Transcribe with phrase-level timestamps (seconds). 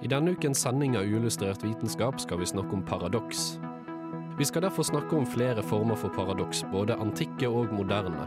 [0.00, 3.58] I denne ukens sending av Uillustrert vitenskap skal vi snakke om paradoks.
[4.40, 8.24] Vi skal derfor snakke om flere former for paradoks, både antikke og moderne.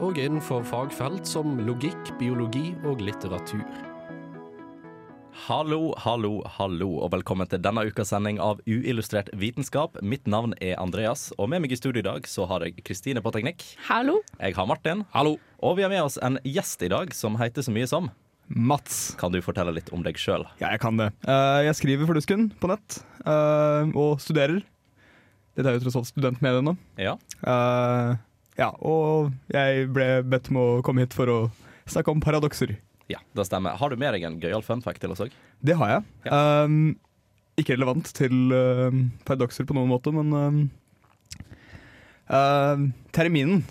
[0.00, 3.64] Og innenfor fagfelt som logikk, biologi og litteratur.
[5.44, 10.00] Hallo, hallo, hallo, og velkommen til denne ukas sending av Uillustrert vitenskap.
[10.00, 13.20] Mitt navn er Andreas, og med meg i studio i dag så har jeg Kristine
[13.20, 13.60] på teknikk.
[13.90, 14.22] Hallo.
[14.40, 15.04] Jeg har Martin.
[15.12, 15.36] Hallo!
[15.60, 18.08] Og vi har med oss en gjest i dag som heter så mye som
[18.48, 19.16] Mats.
[19.18, 20.46] Kan du fortelle litt om deg sjøl?
[20.60, 21.10] Ja, jeg kan det.
[21.26, 24.62] Eh, jeg skriver for Dusken på nett, eh, og studerer.
[25.56, 26.76] Dette er jo tross alt studentmedie nå.
[27.00, 27.16] Ja.
[27.42, 28.16] Eh,
[28.60, 31.38] ja, og jeg ble bedt om å komme hit for å
[31.88, 32.76] snakke om paradokser.
[33.08, 33.76] ja, det stemmer.
[33.78, 35.34] Har du med deg en gøyal fun fact til oss òg?
[35.62, 36.32] Det har jeg.
[36.32, 36.96] Um,
[37.56, 38.90] ikke relevant til uh,
[39.24, 40.58] paradokser på noen måte, men um,
[42.28, 42.82] uh,
[43.14, 43.62] Terminen,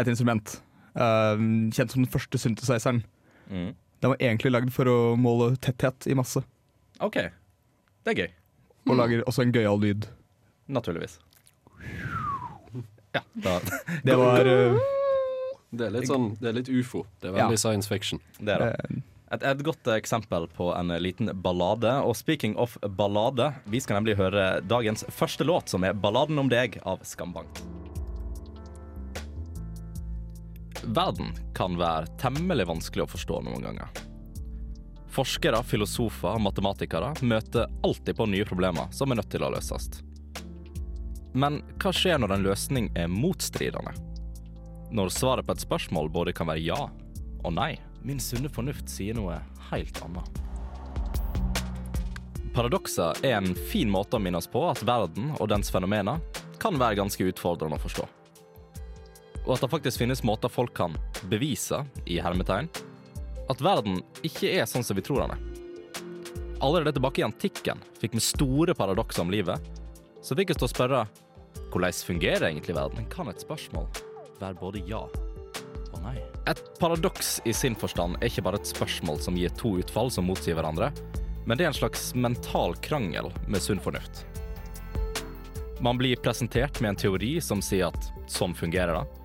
[0.00, 0.56] et instrument,
[0.96, 1.36] uh,
[1.74, 3.02] kjent som den første synthesizeren,
[3.50, 3.74] Mm.
[4.00, 6.42] den var egentlig lagd for å måle tetthet i masse,
[7.00, 7.16] OK.
[8.04, 8.30] Det er gøy.
[8.88, 10.06] og lager også en gøyal lyd.
[10.68, 11.18] Naturligvis.
[13.12, 13.58] Ja, da,
[14.06, 14.78] Det var uh,
[15.74, 17.04] Det er litt sånn, det er litt ufo.
[17.20, 18.20] Det er veldig science fiction.
[18.38, 18.74] det er det.
[18.90, 21.90] eh, Et, et godt eksempel på en liten ballade.
[22.02, 26.48] Og speaking of ballade, vi skal nemlig høre dagens første låt, som er 'Balladen om
[26.50, 27.60] deg' av Skambank.
[30.84, 33.88] Verden kan være temmelig vanskelig å forstå noen ganger.
[35.10, 39.90] Forskere, filosofer og matematikere møter alltid på nye problemer som er nødt til å løses.
[41.32, 43.92] Men hva skjer når en løsning er motstridende?
[44.90, 47.74] Når svaret på et spørsmål både kan være ja og nei.
[48.02, 49.36] Min sunne fornuft sier noe
[49.70, 50.40] helt annet.
[52.54, 56.22] Paradokser er en fin måte å minne oss på at verden og dens fenomener
[56.60, 58.08] kan være ganske utfordrende å forstå.
[59.46, 60.96] Og at det faktisk finnes måter folk kan
[61.32, 62.68] bevise, i hermetegn,
[63.50, 65.46] at verden ikke er sånn som vi tror den er.
[66.60, 69.58] Allerede tilbake i antikken fikk vi store paradokser om livet,
[70.20, 71.04] så fikk oss til å spørre
[71.70, 73.06] hvordan fungerer egentlig verden?
[73.10, 73.86] Kan et spørsmål
[74.40, 76.16] være både ja og nei?
[76.50, 80.28] Et paradoks i sin forstand er ikke bare et spørsmål som gir to utfall som
[80.28, 80.90] motsier hverandre,
[81.46, 84.24] men det er en slags mental krangel med sunn fornuft.
[85.80, 89.19] Man blir presentert med en teori som sier at sånn fungerer det,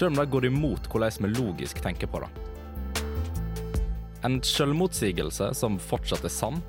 [0.00, 2.28] selv om det går imot hvordan vi logisk tenker på det.
[4.24, 6.62] En selvmotsigelse som fortsatt er sann,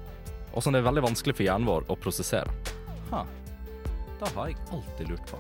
[0.52, 2.52] og som det er veldig vanskelig for hjernen vår å prosessere.
[3.12, 3.22] Ha,
[4.20, 5.40] det har jeg alltid lurt på.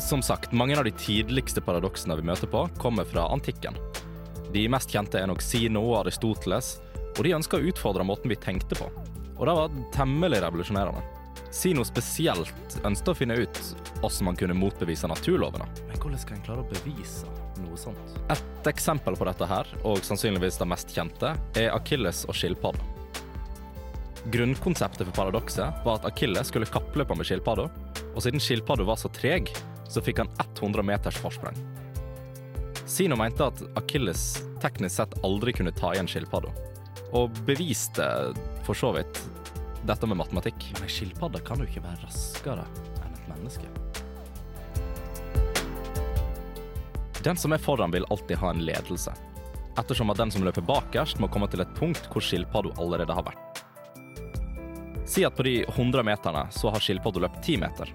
[0.00, 3.76] Som sagt, mange av de tidligste paradoksene vi møter på, kommer fra antikken.
[4.52, 6.74] De mest kjente er nok Sino og Aristoteles,
[7.14, 8.88] og de ønska å utfordre måten vi tenkte på.
[9.38, 11.19] Og det var temmelig revolusjonerende.
[11.50, 13.60] Sino spesielt ønsket å finne ut
[14.00, 15.66] hvordan man kunne motbevise naturlovene.
[15.88, 17.26] Men hvordan skal en klare å bevise
[17.64, 18.14] noe sånt?
[18.30, 22.86] Et eksempel på dette her, og sannsynligvis det mest kjente, er Akilles og skilpadda.
[24.30, 27.66] Grunnkonseptet for paradokset var at Akilles skulle kappløpe med skilpadda,
[28.14, 29.50] og siden skilpadda var så treg,
[29.90, 31.58] så fikk han 100 meters forsprang.
[32.86, 36.54] Sino mente at Akilles teknisk sett aldri kunne ta igjen skilpadda,
[37.16, 38.06] og beviste
[38.66, 39.22] for så vidt
[39.86, 40.70] dette med matematikk.
[40.74, 42.66] Men ei skilpadde kan jo ikke være raskere
[43.04, 43.68] enn et menneske.
[47.24, 49.12] Den som er foran, vil alltid ha en ledelse,
[49.78, 53.26] ettersom at den som løper bakerst, må komme til et punkt hvor skilpadda allerede har
[53.26, 53.64] vært.
[55.10, 57.92] Si at på de 100 meterne så har skilpadda løpt 10 meter.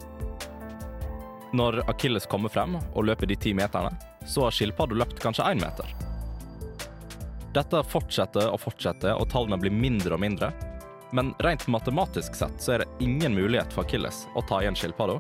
[1.56, 3.94] Når Akilles kommer frem og løper de 10 meterne,
[4.28, 5.94] så har skilpadda løpt kanskje 1 meter.
[7.56, 10.52] Dette fortsetter og fortsetter, og tallene blir mindre og mindre.
[11.15, 15.13] Men rent matematisk sett så er det ingen mulighet for Akilles å ta igjen skilpadda,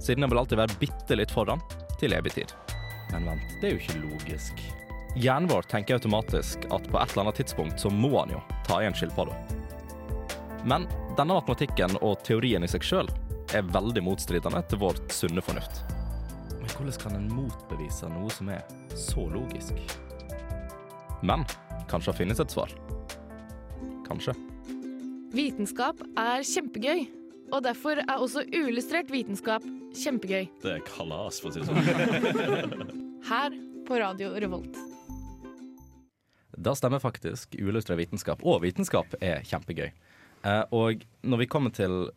[0.00, 1.60] siden den vil alltid være bitte litt foran
[2.00, 2.54] til evig tid.
[3.10, 4.62] Men vent, det er jo ikke logisk.
[5.20, 8.78] Hjernen vår tenker automatisk at på et eller annet tidspunkt så må han jo ta
[8.80, 9.36] igjen skilpadda.
[10.64, 10.88] Men
[11.18, 13.12] denne matematikken og teorien i seg sjøl
[13.52, 15.84] er veldig motstridende til vår sunne fornuft.
[16.56, 18.64] Men hvordan kan en motbevise noe som er
[18.96, 19.76] så logisk?
[21.20, 21.44] Men
[21.92, 22.72] kanskje det finnes et svar.
[24.08, 24.32] Kanskje.
[25.34, 27.00] Vitenskap er kjempegøy,
[27.50, 29.64] og derfor er også uillustrert vitenskap
[29.98, 30.44] kjempegøy.
[30.62, 32.92] Det er kalas, for å si det sånn.
[33.30, 33.56] Her
[33.88, 34.78] på Radio Revolt.
[36.54, 37.56] Da stemmer faktisk.
[37.58, 39.88] Uillustrert vitenskap og vitenskap er kjempegøy.
[40.46, 42.12] Eh, og når vi kommer til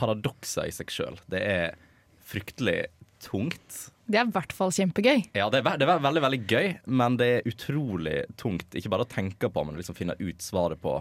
[0.00, 1.76] paradokser i seg sjøl, det er
[2.24, 2.86] fryktelig
[3.26, 3.90] tungt.
[4.08, 5.26] Det er i hvert fall kjempegøy.
[5.36, 8.72] Ja, det er, det er veldig veldig gøy, men det er utrolig tungt.
[8.72, 10.96] Ikke bare å tenke på, men liksom finne ut svaret på,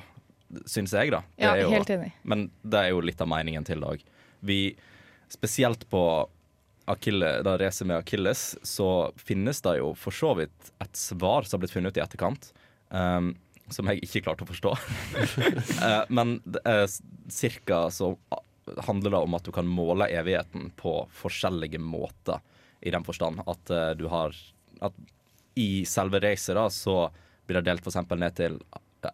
[0.69, 1.23] syns jeg, da.
[1.35, 2.11] Det Ja, jo, helt enig.
[2.23, 4.05] Men det er jo litt av meningen til det òg.
[4.44, 4.59] Vi,
[5.31, 6.03] spesielt på
[6.85, 11.57] Achille, da racet med Akilles, så finnes det jo for så vidt et svar som
[11.57, 12.50] har blitt funnet ut i etterkant,
[12.89, 13.31] um,
[13.71, 14.73] som jeg ikke klarte å forstå.
[15.79, 16.83] uh, men uh,
[17.31, 18.13] cirka så
[18.88, 22.44] handler det om at du kan måle evigheten på forskjellige måter.
[22.83, 24.35] I den forstand at uh, du har
[24.83, 24.95] At
[25.55, 27.07] i selve racet da, så
[27.47, 28.01] blir det delt f.eks.
[28.11, 28.57] ned til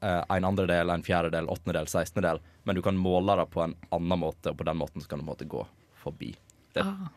[0.01, 2.39] en andredel, en fjerdedel, åttendedel, sekstendedel.
[2.63, 5.19] Men du kan måle det på en annen måte, og på den måten så kan
[5.21, 5.65] du måte gå
[6.03, 6.33] forbi.
[6.73, 7.09] Det, Ah.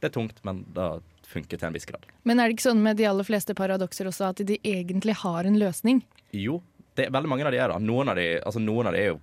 [0.00, 0.88] det er tungt, men det
[1.26, 2.06] funker til en viss grad.
[2.22, 5.44] Men er det ikke sånn med de aller fleste paradokser også at de egentlig har
[5.44, 6.02] en løsning?
[6.32, 6.60] Jo,
[6.94, 7.78] det veldig mange av de er da.
[7.82, 9.18] Noen av de, altså noen av de jo,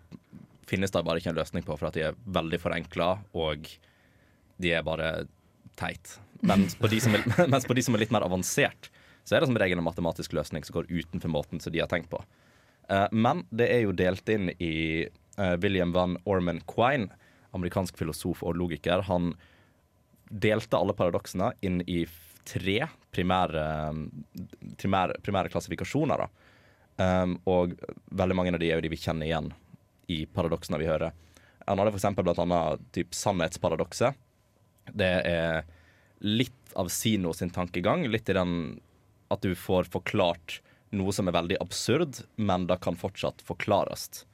[0.68, 3.68] finnes det bare ikke en løsning på, for at de er veldig forenkla, og
[4.62, 5.26] de er bare
[5.80, 6.18] teit.
[6.42, 7.24] Mens på, de som er,
[7.54, 8.90] mens på de som er litt mer avansert,
[9.24, 11.88] så er det som regel en matematisk løsning som går utenfor måten som de har
[11.92, 12.20] tenkt på.
[12.92, 17.10] Eh, men det er jo delt inn i eh, William van Orman Quine,
[17.56, 19.06] amerikansk filosof og logiker.
[19.08, 19.34] Han
[20.32, 22.04] delte alle paradoksene inn i
[22.48, 22.78] tre
[23.12, 23.64] primære,
[24.80, 26.24] primære, primære klassifikasjoner.
[27.02, 27.76] Um, og
[28.14, 29.50] veldig mange av de er jo de vi kjenner igjen
[30.12, 31.14] i paradoksene vi hører.
[31.68, 34.18] Han hadde blant annet typ sannhetsparadokset.
[34.92, 35.68] Det er
[36.24, 38.08] litt av Sino sin tankegang.
[38.08, 38.56] Litt i den
[39.32, 40.60] at du får forklart
[40.96, 44.26] noe som er veldig absurd, men det kan fortsatt forklares.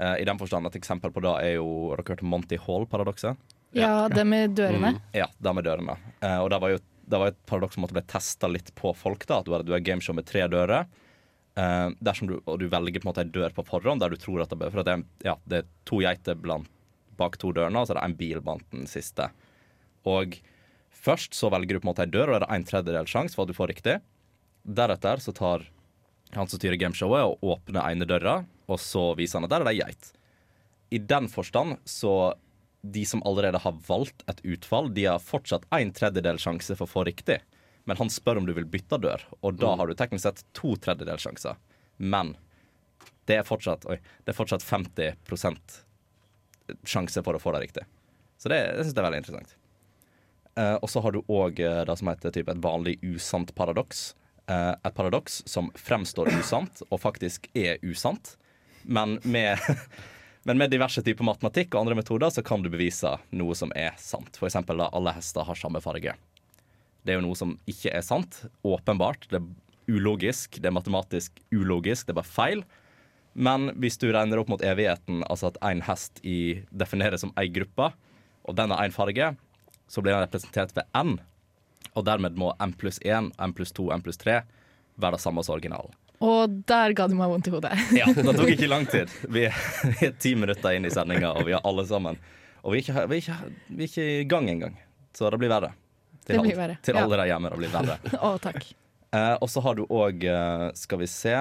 [0.00, 3.36] Uh, I den forstand Et eksempel på det er jo Har dere hørt Monty Hall-paradokset?
[3.76, 4.94] Ja, det med dørene.
[5.12, 5.98] Ja, det med dørene.
[6.24, 6.80] Uh, og det var jo
[7.12, 9.26] det var et paradoks som måtte bli testa litt på folk.
[9.26, 10.86] da, At du har, du har gameshow med tre dører.
[11.58, 14.16] Uh, dersom du, og du velger på en måte en dør på forhånd der du
[14.16, 16.70] tror at det, for at det, er, ja, det er to geiter blant,
[17.20, 19.28] bak to dørene, og så er det en bil blant den siste.
[20.08, 20.38] Og
[20.96, 23.36] først så velger du på en måte en dør, og det er en tredjedel sjanse
[23.36, 23.98] for at du får riktig.
[24.62, 25.66] Deretter så tar
[26.32, 29.68] han som styrer gameshowet, og åpner ene døra, og så viser han at der er
[29.68, 30.12] det ei geit.
[30.92, 32.34] I den forstand så
[32.82, 36.92] de som allerede har valgt et utfall, de har fortsatt en tredjedel sjanse for å
[36.92, 37.38] få riktig.
[37.86, 40.74] Men han spør om du vil bytte dør, og da har du teknisk sett to
[40.82, 41.58] tredjedel sjanser.
[41.98, 42.34] Men
[43.30, 45.18] det er fortsatt, oi, det er fortsatt 50
[46.86, 47.86] sjanse for å få det riktig.
[48.38, 49.56] Så det, det syns jeg er veldig interessant.
[50.58, 54.12] Uh, og så har du òg det som heter typ, et vanlig usant paradoks.
[54.50, 58.34] Eh, et paradoks som fremstår usant, og faktisk er usant.
[58.82, 59.58] Men med,
[60.48, 63.94] men med diverse typer matematikk og andre metoder så kan du bevise noe som er
[64.02, 64.40] sant.
[64.42, 66.16] Eksempel da alle hester har samme farge.
[67.02, 68.44] Det er jo noe som ikke er sant.
[68.66, 69.28] Åpenbart.
[69.30, 70.58] Det er ulogisk.
[70.62, 72.06] Det er matematisk ulogisk.
[72.06, 72.64] Det er bare feil.
[73.32, 77.48] Men hvis du regner opp mot evigheten, altså at én hest i, defineres som ei
[77.50, 77.88] gruppe,
[78.42, 79.32] og den har én farge,
[79.88, 81.16] så blir den representert ved n.
[81.92, 84.40] Og dermed må m pluss 1, m pluss 2, m pluss 3
[85.00, 85.92] være det samme som originalen.
[86.22, 87.72] Og der ga du meg vondt i hodet.
[87.98, 89.10] Ja, Det tok ikke lang tid.
[89.34, 89.56] Vi er,
[89.98, 92.18] vi ti minutter inn i sendinga, og vi har alle sammen
[92.62, 94.76] Og vi er ikke, vi er ikke, vi er ikke i gang engang.
[95.16, 95.72] Så det blir verre.
[96.22, 97.02] Til, Det blir verre, til ja.
[97.02, 97.50] alle der hjemme.
[97.50, 97.98] Det blir verre.
[98.28, 98.68] Å, takk.
[99.12, 101.34] Eh, og så har du òg, eh, skal vi se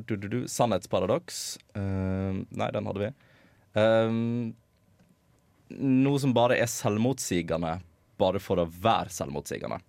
[0.00, 1.58] du, du, du, Sannhetsparadoks.
[1.76, 3.10] Eh, nei, den hadde vi.
[3.76, 4.16] Eh,
[5.76, 7.76] noe som bare er selvmotsigende
[8.20, 9.80] bare for å være selvmotsigende.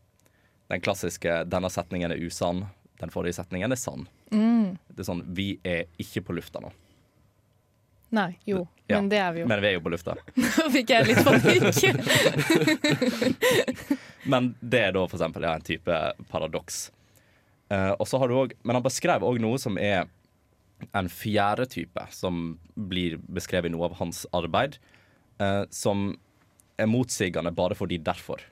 [0.72, 2.66] Den klassiske 'denne setningen er usann',
[3.02, 4.08] den forrige setningen er sann.
[4.32, 4.78] Mm.
[4.88, 6.72] Det er sånn 'vi er ikke på lufta nå'.
[8.12, 8.68] Nei, jo.
[8.88, 9.48] Ja, Men det er vi jo.
[9.48, 10.16] Men vi er jo på lufta.
[10.36, 11.64] Nå fikk jeg litt panikk.
[14.32, 16.00] Men det er da for eksempel ja, en type
[16.32, 16.90] paradoks.
[17.72, 20.10] Uh, og så har du også, men han beskrev òg noe som er
[20.98, 24.76] en fjerde type, som blir beskrevet i noe av hans arbeid,
[25.40, 26.18] uh, som
[26.78, 28.44] er motsigende bare fordi derfor.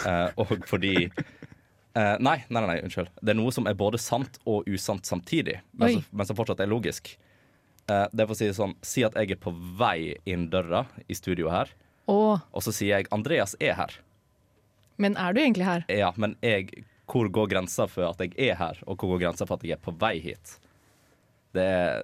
[0.00, 3.10] Uh, og fordi uh, nei, nei, nei, unnskyld.
[3.20, 6.62] Det er noe som er både sant og usant samtidig, men, som, men som fortsatt
[6.64, 7.12] er logisk.
[7.90, 10.48] Uh, det er for å si det sånn, si at jeg er på vei inn
[10.52, 11.72] døra i studio her,
[12.10, 12.38] oh.
[12.38, 13.98] og så sier jeg 'Andreas er her'.
[14.96, 15.84] men er du egentlig her?
[15.88, 19.46] Ja, men jeg, hvor går grensa for at jeg er her, og hvor går grensa
[19.46, 20.58] for at jeg er på vei hit?
[21.56, 22.02] Det er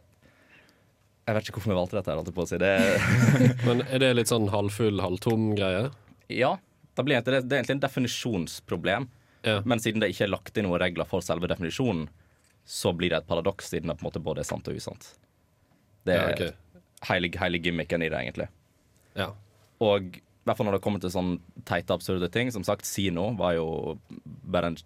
[1.27, 2.59] Jeg vet ikke hvorfor vi valgte dette, her, på å si.
[2.63, 5.89] Det er, Men er det litt sånn halvfull, halvtom greie?
[6.31, 6.53] ja,
[6.97, 9.09] det, blir det er egentlig en definisjonsproblem.
[9.47, 9.61] Ja.
[9.69, 12.07] Men siden det ikke er lagt inn noen regler for selve definisjonen,
[12.67, 15.11] så blir det et paradoks, siden det på en måte både er sant og usant.
[16.07, 16.55] Det Ja, er
[17.11, 18.49] heilig, hele gimmicken i det, egentlig.
[19.19, 19.29] Ja.
[19.83, 21.33] Og i hvert fall når det kommer til sånn
[21.67, 22.51] teite, absurde ting.
[22.55, 23.67] Som sagt, Sino var jo
[24.47, 24.77] bare en,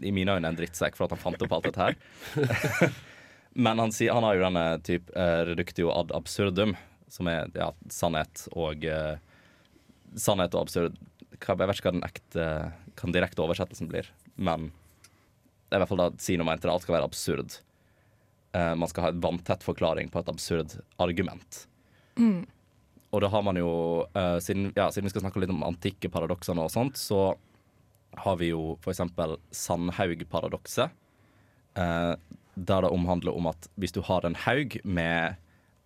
[0.00, 2.92] i mine øyne en drittsekk for at han fant opp alt dette her.
[3.56, 6.74] Men han, sier, han har jo denne type uh, reductio ad absurdum,
[7.08, 9.16] som er ja, sannhet og uh,
[10.16, 10.94] Sannhet og absurd
[11.34, 12.44] Jeg vet ikke hva den ekte
[12.96, 14.70] Hva den direkte oversettelsen blir, men
[15.66, 16.72] det er i hvert fall da Sino mente det.
[16.72, 17.56] Alt skal være absurd.
[18.54, 21.64] Uh, man skal ha en vanntett forklaring på et absurd argument.
[23.10, 23.70] Og da har man jo,
[24.14, 27.34] uh, siden, ja, siden vi skal snakke litt om antikke paradokser nå og sånt, så
[28.22, 30.94] har vi jo eksempel Sandhaug-paradokset.
[31.76, 32.14] Eh,
[32.56, 35.36] der det omhandler om at hvis du har en haug med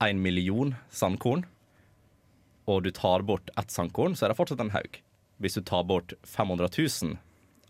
[0.00, 1.44] én million sandkorn,
[2.70, 5.00] og du tar bort ett sandkorn, så er det fortsatt en haug.
[5.42, 7.16] Hvis du tar bort 500 000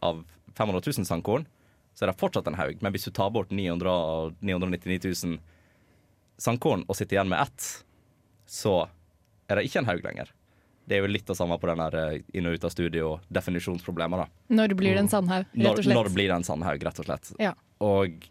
[0.05, 0.25] av
[0.59, 1.47] 500 000 sandkorn,
[1.95, 2.83] så er det fortsatt en haug.
[2.85, 5.39] Men hvis du tar bort 900, 999 000
[6.41, 7.71] sandkorn og sitter igjen med ett,
[8.51, 8.75] så
[9.49, 10.31] er det ikke en haug lenger.
[10.91, 13.11] Det er jo litt det samme på den der eh, inn og ut av studio
[13.31, 14.25] definisjonsproblemer.
[14.25, 14.55] da.
[14.59, 15.95] Når blir det en sandhaug, rett og slett?
[15.95, 17.31] når blir det en sandhaug, rett og slett.
[17.39, 17.53] Ja.
[17.87, 18.27] Og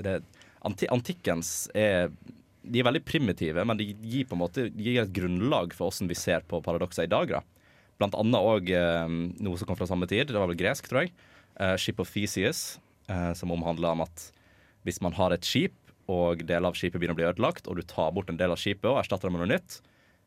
[0.00, 0.14] det,
[0.64, 2.08] anti, antikkens er
[2.62, 6.08] De er veldig primitive, men de gir på en måte gir et grunnlag for hvordan
[6.08, 7.28] vi ser på paradokser i dag.
[7.34, 7.42] da.
[7.98, 11.02] Blant annet òg eh, noe som kom fra samme tid, det var vel gresk, tror
[11.02, 11.12] jeg.
[11.58, 12.78] Eh, Ship of Theseus,
[13.10, 14.30] eh, som omhandler om at
[14.86, 15.74] hvis man har et skip,
[16.10, 18.58] og deler av skipet begynner å bli ødelagt, og du tar bort en del av
[18.60, 19.80] skipet og erstatter det med noe nytt,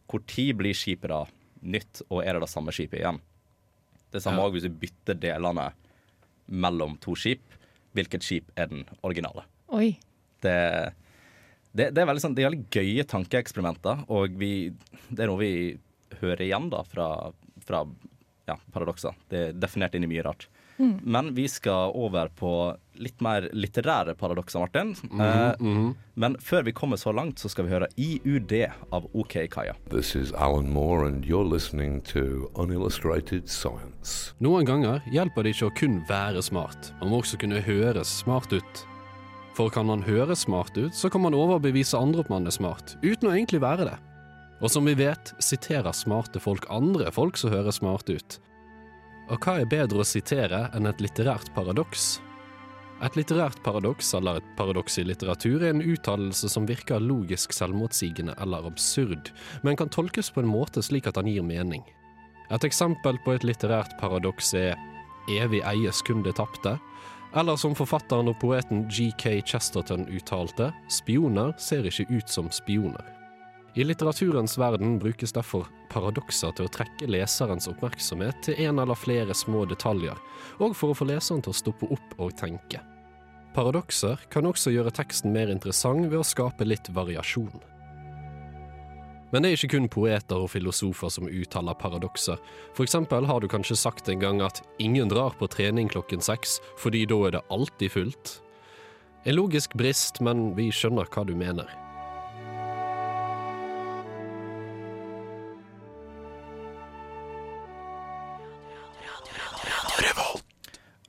[0.09, 1.23] hvor tid blir skipet da
[1.65, 3.21] nytt, og er det det samme skipet igjen?
[4.13, 4.49] Det samme Ja.
[4.53, 5.71] hvis du bytter delene
[6.47, 7.41] mellom to skip.
[7.95, 9.45] Hvilket skip er den originale?
[9.73, 9.97] Oi.
[10.43, 10.93] Det,
[11.73, 14.69] det, det, er veldig sånn, det er veldig gøye tankeeksperimenter, og vi,
[15.09, 15.53] det er noe vi
[16.21, 17.07] hører igjen da fra,
[17.65, 17.85] fra
[18.47, 19.15] ja, paradokser.
[19.31, 20.47] Det er definert inn i mye rart.
[20.77, 22.49] Men vi skal over på
[22.99, 24.95] litt mer litterære paradokser, Martin.
[25.21, 28.53] eh, Men før vi kommer så langt, så skal vi høre IUD
[28.91, 29.75] av OK Kaja.
[29.89, 34.33] This is Alan Moore, and you're listening to Unillustrated Science.
[34.39, 38.51] Noen ganger hjelper det ikke å kun være smart, man må også kunne høres smart
[38.53, 38.85] ut.
[39.55, 42.97] For kan man høres smart ut, så kan man overbevise andre om man er smart,
[43.03, 43.95] uten å egentlig være det.
[44.63, 48.37] Og som vi vet, siterer smarte folk andre folk som høres smarte ut.
[49.25, 52.19] Og hva er bedre å sitere enn et litterært paradoks?
[53.03, 58.37] Et litterært paradoks, eller et paradoks i litteratur, er en uttalelse som virker logisk selvmotsigende
[58.41, 59.33] eller absurd,
[59.65, 61.83] men kan tolkes på en måte slik at han gir mening.
[62.53, 64.77] Et eksempel på et litterært paradoks er
[65.25, 66.75] Evig eies kun det tapte,
[67.35, 69.39] eller som forfatteren og poeten G.K.
[69.49, 73.14] Chesterton uttalte, spioner ser ikke ut som spioner.
[73.75, 79.35] I litteraturens verden brukes derfor paradokser til å trekke leserens oppmerksomhet til en eller flere
[79.35, 80.15] små detaljer,
[80.63, 82.79] og for å få leseren til å stoppe opp og tenke.
[83.55, 87.51] Paradokser kan også gjøre teksten mer interessant ved å skape litt variasjon.
[89.33, 92.39] Men det er ikke kun poeter og filosofer som uttaler paradokser.
[92.77, 96.61] For eksempel har du kanskje sagt en gang at ingen drar på trening klokken seks,
[96.79, 98.37] fordi da er det alltid fullt.
[99.27, 101.67] En logisk brist, men vi skjønner hva du mener.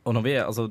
[0.07, 0.69] Og når vi er, altså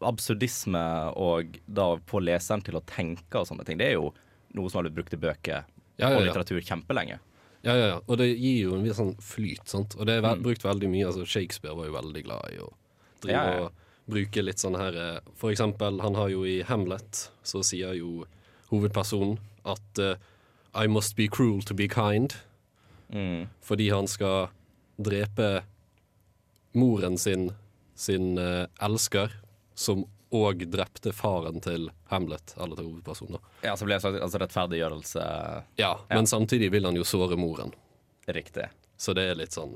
[0.00, 0.80] Absurdisme
[1.20, 4.12] og da få leseren til å tenke og sånne ting, det er jo
[4.56, 5.66] noe som har blitt brukt i bøker
[6.00, 6.30] Ja, ja, og ja.
[6.30, 7.18] litteratur kjempelenge.
[7.62, 7.98] Ja, ja, ja.
[8.08, 9.96] Og det gir jo en viss sånn flyt, sant.
[10.00, 10.42] Og det er Mm.
[10.42, 11.06] brukt veldig mye.
[11.10, 12.70] Altså, Shakespeare var jo veldig glad i å
[13.20, 13.72] drive og
[14.08, 18.24] bruke litt sånn her eh, For eksempel, han har jo i Hamlet, så sier jo
[18.70, 20.14] hovedpersonen at uh,
[20.74, 22.34] I must be cruel to be kind.
[23.12, 23.48] Mm.
[23.60, 24.48] Fordi han skal
[24.98, 25.64] drepe
[26.72, 27.50] moren sin,
[28.00, 29.34] sin eh, elsker,
[29.76, 33.40] som òg drepte faren til Hamlet, eller til hovedpersonen.
[33.66, 35.24] Ja, så blir det slags altså rettferdiggjørelse
[35.80, 37.72] Ja, men samtidig vil han jo såre moren.
[38.30, 38.68] riktig.
[39.00, 39.74] Så det er litt sånn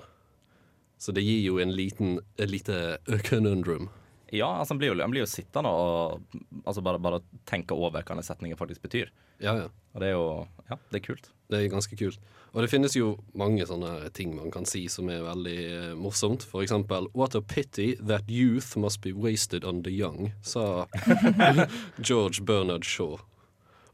[1.01, 3.89] Så det gir jo en liten et lite conundrum.
[4.33, 6.23] Ja, altså han blir jo, han blir jo sittende og
[6.65, 9.13] altså bare, bare tenke over hva denne setningen faktisk betyr.
[9.43, 9.69] Ja, ja.
[9.95, 10.29] Og det er jo
[10.71, 11.29] Ja, det er kult.
[11.51, 12.19] Det er ganske kult.
[12.55, 16.47] Og det finnes jo mange sånne ting man kan si som er veldig eh, morsomt.
[16.47, 20.87] For eksempel What a pity that youth must be wasted on the young, sa
[22.01, 23.19] George Bernard Shaw.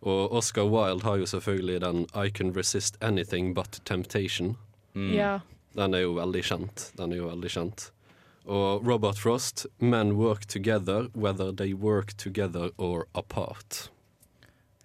[0.00, 4.56] Og Oscar Wilde har jo selvfølgelig den I can resist anything but temptation.
[4.94, 5.40] Ja.
[5.76, 6.90] Den er jo veldig kjent.
[6.96, 7.90] Den er jo veldig kjent.
[8.47, 13.90] Og Robert Frost Men work together whether they work together or apart.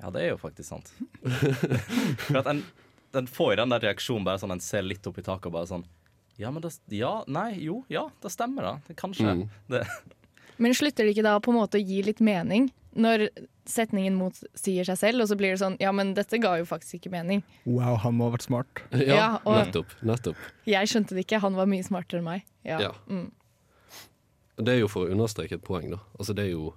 [0.02, 0.92] Ja, det er jo faktisk sant.
[2.28, 2.64] For at en,
[3.16, 5.56] den får jo den der reaksjonen bare sånn en ser litt opp i taket og
[5.56, 5.86] bare sånn
[6.38, 8.74] Ja, men det Ja, nei, jo, ja, det stemmer, da.
[8.90, 9.24] Det, kanskje.
[9.32, 9.46] Mm.
[9.72, 9.86] Det,
[10.60, 12.70] Men slutter det ikke da på en måte å gi litt mening?
[12.96, 13.26] Når
[13.68, 17.00] setningen motsier seg selv, og så blir det sånn Ja, men dette ga jo faktisk
[17.00, 17.42] ikke mening.
[17.66, 18.84] Wow, han må ha vært smart.
[18.92, 19.96] Ja, Ja, og- nettopp.
[20.04, 20.44] Nettopp.
[20.68, 22.46] Jeg skjønte det ikke, han var mye smartere enn meg.
[22.68, 22.80] Ja.
[22.90, 22.92] Ja.
[23.08, 23.32] Mm.
[24.58, 26.00] Det er jo for å understreke et poeng, da.
[26.20, 26.74] Altså, det er jo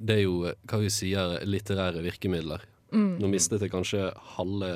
[0.00, 0.34] Det er jo,
[0.70, 2.62] hva vi sier, litterære virkemidler.
[2.92, 4.70] Nå mistet jeg kanskje halve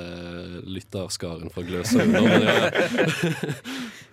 [0.67, 2.15] lytterskaren fra Gløshaugen.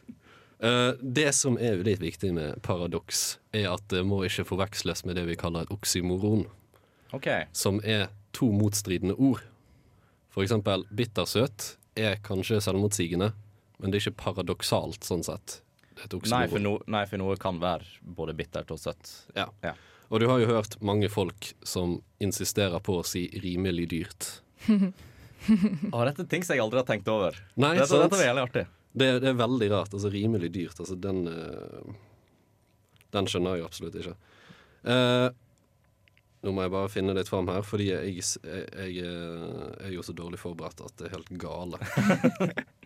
[0.63, 5.17] Eh, Det som er litt viktig med paradoks, er at det må ikke forveksles med
[5.19, 6.45] det vi kaller et oksymoron,
[7.13, 7.49] Okay.
[7.53, 9.43] som er to motstridende ord.
[10.31, 13.33] For eksempel bittersøt er kanskje selvmotsigende,
[13.81, 15.59] men det er ikke paradoksalt sånn sett.
[16.09, 19.11] Det er Nei for, no, nei, for noe kan være både bittert og søtt.
[19.37, 19.49] Ja.
[19.65, 19.75] Ja.
[20.13, 24.29] Og du har jo hørt mange folk som insisterer på å si rimelig dyrt.
[24.69, 27.39] Å, dette er ting som jeg aldri har tenkt over.
[27.57, 28.05] Nei, Dette, sant?
[28.05, 28.67] dette er veldig artig.
[28.93, 29.95] Det, det er veldig rart.
[29.97, 30.83] Altså rimelig dyrt.
[30.85, 31.95] Altså den eh,
[33.17, 34.15] Den skjønner jeg absolutt ikke.
[34.85, 35.31] Uh,
[36.43, 39.93] nå må jeg bare finne litt fram her, fordi jeg, jeg, jeg, jeg eh, er
[39.95, 41.79] jo så dårlig forberedt at det er helt gale.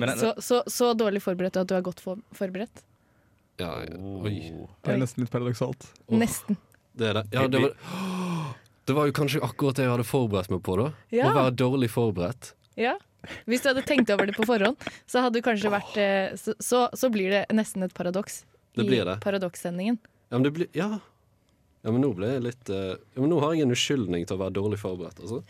[0.00, 2.82] Men Så, så, så dårlig forberedt at du er godt for, forberedt?
[3.60, 3.98] Ja, ja.
[3.98, 4.34] oi.
[4.82, 5.86] Det er nesten litt paradoksalt.
[6.08, 6.18] Oh.
[6.18, 6.58] Nesten.
[6.94, 7.24] Det er det.
[7.34, 7.76] Ja, det var,
[8.90, 10.90] det var jo kanskje akkurat det jeg hadde forberedt meg på, da.
[11.14, 11.30] Ja.
[11.30, 12.52] Å være dårlig forberedt.
[12.80, 12.96] Ja.
[13.48, 14.76] Hvis du hadde tenkt over det på forhånd,
[15.08, 18.42] så hadde du kanskje vært eh, Så, så, så blir det nesten et paradoks
[18.76, 19.16] Det blir det.
[19.16, 19.96] i paradokssendingen.
[20.28, 20.98] Ja, men det blir Ja.
[21.84, 24.38] Ja, men nå ble jeg litt uh, ja, men Nå har jeg en unnskyldning til
[24.38, 25.42] å være dårlig forberedt, altså.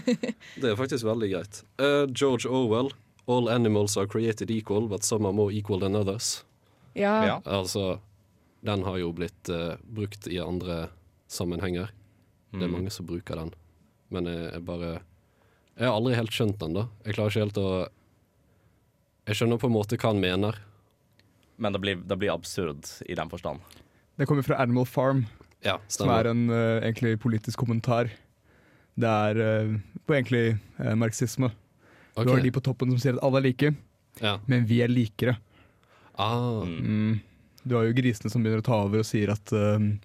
[0.62, 1.62] Det er faktisk veldig greit.
[1.82, 2.92] Uh, George Orwell.
[3.26, 6.44] All animals are created equal, but some are more equal than others.
[6.94, 7.24] Ja.
[7.26, 7.40] Ja.
[7.44, 8.00] Altså,
[8.64, 10.88] den har jo blitt uh, brukt i andre
[11.28, 11.90] sammenhenger.
[12.50, 12.72] Det er Mm.
[12.72, 13.52] mange som bruker den.
[14.10, 15.00] Men jeg, jeg bare
[15.78, 16.88] Jeg har aldri helt skjønt den, da.
[17.06, 17.88] Jeg klarer ikke helt å
[19.28, 20.58] Jeg skjønner på en måte hva han mener.
[21.60, 23.60] Men det blir, det blir absurd i den forstand.
[24.18, 25.26] Det kommer fra Animal Farm,
[25.64, 28.10] Ja, som er en uh, egentlig politisk kommentar.
[28.96, 29.74] Det er uh,
[30.08, 31.52] på egentlig uh, marxisme.
[32.16, 32.26] Ok.
[32.26, 33.74] Du har de på toppen som sier at alle er like,
[34.20, 34.38] Ja.
[34.46, 35.36] men vi er likere.
[36.18, 36.80] Ah, Mm.
[36.84, 37.20] Mm.
[37.66, 40.00] Du har jo grisene som begynner å ta over og sier at um,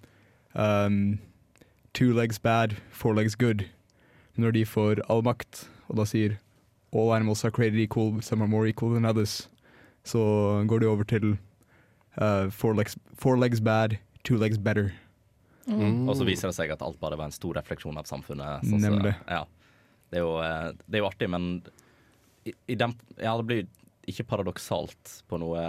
[0.55, 1.19] um,
[1.93, 3.65] two legs bad, four legs good.
[4.37, 6.37] Når de får all makt, og da sier
[6.93, 9.47] all animals are created equal, some are more equal than others,
[10.03, 11.37] så går de over til
[12.21, 14.93] uh, four, legs, four legs bad, two legs better.
[15.67, 16.07] mm.
[16.09, 18.61] Og så viser det seg at alt bare var en stor refleksjon av samfunnet.
[18.63, 19.15] så- Nemlig.
[19.27, 19.45] ja.
[20.11, 21.63] det, er jo, eh, det er jo artig, men
[22.67, 23.67] den, ja, det blir
[24.07, 25.61] ikke paradoksalt på noe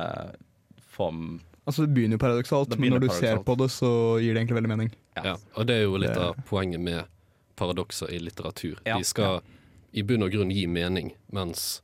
[0.97, 3.89] form Altså Det begynner jo paradoksalt, men når du ser på det, så
[4.23, 4.91] gir det egentlig veldig mening.
[5.19, 7.05] Ja, og det er jo litt Det- av poenget med
[7.59, 8.79] paradokser i litteratur.
[8.87, 9.41] Ja, De skal
[9.93, 11.81] i bunn og grunn gi mening, mens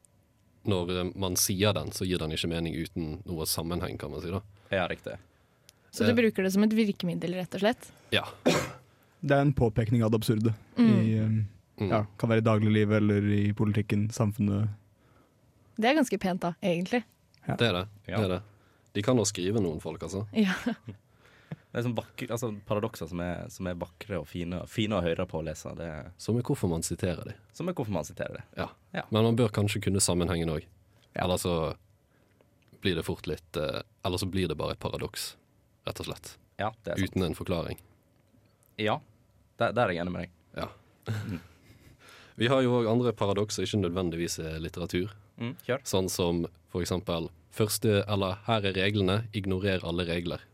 [0.65, 4.21] når eh, man sier den, så gir den ikke mening uten noe sammenheng, kan man
[4.23, 4.31] si.
[4.31, 4.41] da.
[4.71, 5.17] Ja, riktig.
[5.91, 7.91] Så du bruker det som et virkemiddel, rett og slett?
[8.13, 8.23] Ja.
[9.25, 10.55] Det er en påpekning av det absurde.
[10.79, 10.95] Mm.
[11.03, 11.49] I, um,
[11.81, 11.89] Mm.
[11.91, 14.69] ja, kan være i dagliglivet eller i politikken, samfunnet.
[15.83, 17.03] Det er ganske pent, da, egentlig.
[17.47, 17.87] Det er det.
[18.07, 18.19] Ja.
[18.19, 18.43] det er det.
[18.95, 20.27] De kan jo skrive, noen folk, altså.
[20.37, 20.55] Ja.
[21.73, 25.01] Det er sånn vakre, altså paradokser som er, som er vakre og fine, fine å
[25.05, 25.71] høre på å lese.
[25.79, 27.33] Det er, Som er hvorfor man siterer de.
[27.57, 28.43] som er hvorfor man siterer det.
[28.61, 28.67] Ja.
[28.93, 29.07] Ja.
[29.09, 30.67] Men man bør kanskje kunne sammenhengen òg.
[31.17, 31.55] Eller så
[32.85, 35.37] blir det fort litt eh, Eller så blir det bare et paradoks,
[35.89, 36.35] rett og slett.
[36.61, 37.09] Ja, det er sant.
[37.17, 37.81] Uten en forklaring.
[38.81, 38.99] Ja,
[39.61, 40.37] der, der er jeg enig med deg.
[40.61, 40.69] Ja.
[42.41, 45.13] Vi har jo òg andre paradokser, ikke nødvendigvis er litteratur.
[45.43, 45.83] Mm, kjør.
[45.89, 50.45] Sånn som for eksempel første, eller her er reglene, ignorer alle regler.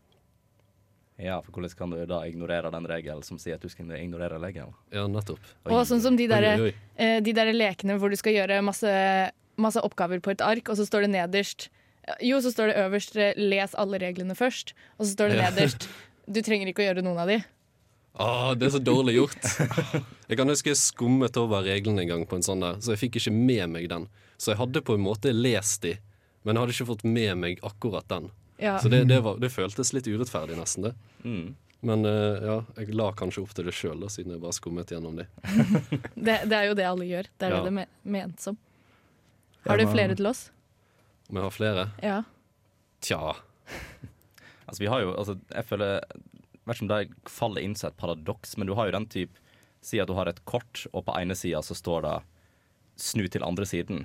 [1.19, 4.39] Ja, for hvordan kan du da ignorere den regelen som sier at du skal ignorere
[4.39, 4.71] regelen?
[4.95, 5.41] Ja, nettopp.
[5.67, 6.75] Og sånn som de der, Oi, oi, oi.
[6.95, 8.93] eh, de der lekene hvor du skal gjøre masse,
[9.59, 11.69] masse oppgaver på et ark, og så står det nederst
[12.25, 15.49] Jo, så står det øverst 'les alle reglene først', og så står det Ja.
[15.51, 15.87] nederst
[16.31, 17.43] 'du trenger ikke å gjøre noen av de'.
[18.17, 19.43] Åh, det er så dårlig gjort.
[20.29, 23.11] Jeg kan huske jeg skummet over reglene en gang på en sånn der, så jeg
[23.11, 24.07] fikk ikke med meg den.
[24.39, 25.97] Så jeg hadde på en måte lest de,
[26.47, 28.29] men jeg hadde ikke fått med meg akkurat den.
[28.59, 28.77] Ja.
[28.79, 30.93] Så det, det, var, det føltes litt urettferdig, nesten, det.
[31.27, 31.49] Mm.
[31.89, 35.19] Men uh, ja, jeg la kanskje opp til det sjøl, siden jeg bare skummet gjennom
[35.19, 35.27] de.
[36.15, 37.29] Det, det er jo det alle gjør.
[37.39, 37.61] Det er Ja.
[37.63, 38.57] det det er ment som.
[39.67, 40.49] Har du flere til oss?
[41.29, 41.85] Om jeg har flere?
[42.03, 42.21] Ja.
[43.05, 43.21] Tja.
[44.69, 45.95] Altså, vi har jo, altså, jeg føler
[46.69, 49.45] vet ikke om det faller inn som et paradoks, men du har jo den type
[49.81, 52.15] Si at du har et kort, og på ene sida så står det
[52.99, 54.03] 'snu til andre siden',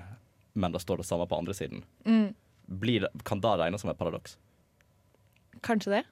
[0.54, 1.84] men det står det samme på andre siden.
[2.06, 2.34] Mm,
[2.80, 4.38] Blir det, kan det regnes som et paradoks?
[5.64, 6.02] kanskje det.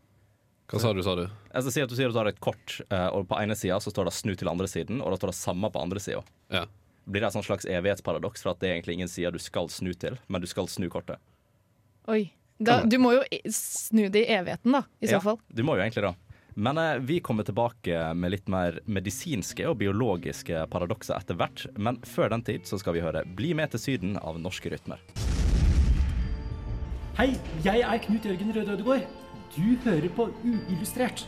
[0.72, 1.26] Hva sa du, sa du?
[1.52, 3.76] Altså, si at du sier at du har et kort, eh, og på ene sida
[3.80, 6.22] står det 'snu til andre siden', og da står det samme på andre sida.
[6.48, 6.64] Ja.
[7.04, 9.92] Blir det et slags evighetsparadoks, for at det er egentlig ingen side du skal snu
[9.92, 11.18] til, men du skal snu kortet?
[12.08, 12.32] Oi.
[12.62, 15.38] Da, du må jo snu det i evigheten, da, i så Ja, fall.
[15.52, 16.14] Du må jo egentlig det.
[16.54, 21.64] Men eh, vi kommer tilbake med litt mer medisinske og biologiske paradokser etter hvert.
[21.80, 25.00] Men før den tid så skal vi høre 'Bli med til Syden' av Norske Rytmer.
[27.16, 29.08] Hei, jeg er Knut Jørgen Røde Ødegård.
[29.56, 31.26] Du hører på Uillustrert,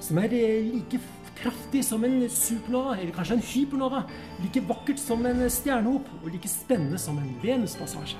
[0.00, 1.00] som er eh, like
[1.38, 4.04] kraftig som en supernova, eller kanskje en hypernova.
[4.42, 8.18] Like vakkert som en stjernehop, og like spennende som en Venuspassasje.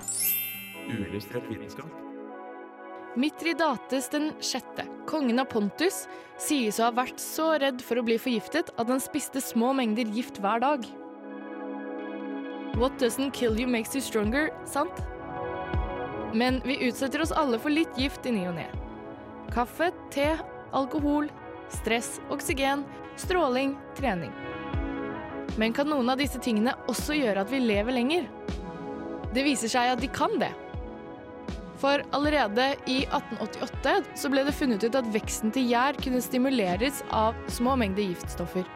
[0.91, 2.04] Uillustrert vitenskap.
[3.17, 6.09] Mitridates den sjette, kongen av Pontus,
[6.43, 10.09] sies å ha vært så redd for å bli forgiftet at han spiste små mengder
[10.17, 10.89] gift hver dag.
[12.75, 14.99] What doesn't kill you makes you stronger, sant?
[16.35, 18.67] Men vi utsetter oss alle for litt gift i ny og ne.
[19.55, 20.33] Kaffe, te,
[20.75, 21.31] alkohol,
[21.71, 22.83] stress, oksygen,
[23.15, 24.35] stråling, trening.
[25.55, 28.27] Men kan noen av disse tingene også gjøre at vi lever lenger?
[29.31, 30.51] Det viser seg at de kan det.
[31.83, 37.03] For allerede i 1888 så ble det funnet ut at veksten til gjær kunne stimuleres
[37.13, 38.69] av små mengder giftstoffer.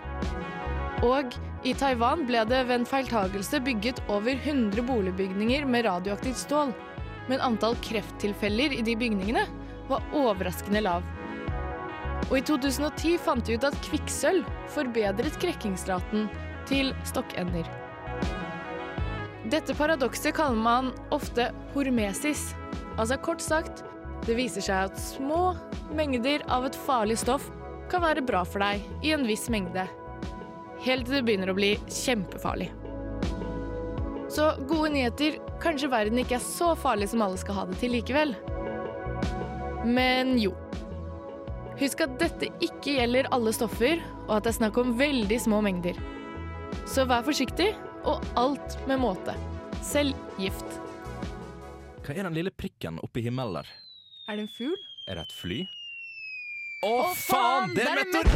[1.06, 6.74] Og i Taiwan ble det ved en feiltagelse bygget over 100 boligbygninger med radioaktivt stål.
[7.28, 9.44] Men antall krefttilfeller i de bygningene
[9.88, 11.06] var overraskende lav.
[12.28, 16.26] Og i 2010 fant de ut at kvikksølv forbedret krekkingsraten
[16.68, 17.68] til stokkender.
[19.48, 22.50] Dette paradokset kaller man ofte hormesis.
[22.98, 23.84] Altså kort sagt,
[24.26, 25.52] det viser seg at små
[25.94, 27.46] mengder av et farlig stoff
[27.88, 29.86] kan være bra for deg i en viss mengde.
[30.84, 32.68] Helt til det begynner å bli kjempefarlig.
[34.28, 37.94] Så gode nyheter, kanskje verden ikke er så farlig som alle skal ha det til
[37.96, 38.34] likevel.
[39.88, 40.52] Men jo.
[41.78, 45.62] Husk at dette ikke gjelder alle stoffer, og at det er snakk om veldig små
[45.64, 45.96] mengder.
[46.84, 47.70] Så vær forsiktig,
[48.04, 49.34] og alt med måte.
[49.86, 50.87] Selv gift.
[52.08, 53.66] Hva er den lille prikken oppe i himmelen der?
[54.32, 54.78] Er det en fugl?
[55.04, 55.58] Er det et fly?
[56.88, 58.30] Å, faen, Det er meteor!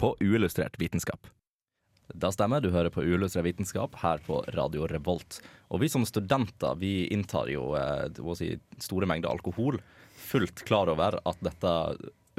[0.00, 1.28] På uillustrert vitenskap.
[2.16, 5.42] Da stemmer, du hører på uillustrert vitenskap her på Radio Revolt.
[5.68, 8.08] Og vi som studenter vi inntar jo eh,
[8.40, 9.76] si, store mengder alkohol,
[10.16, 11.74] fullt klar over at dette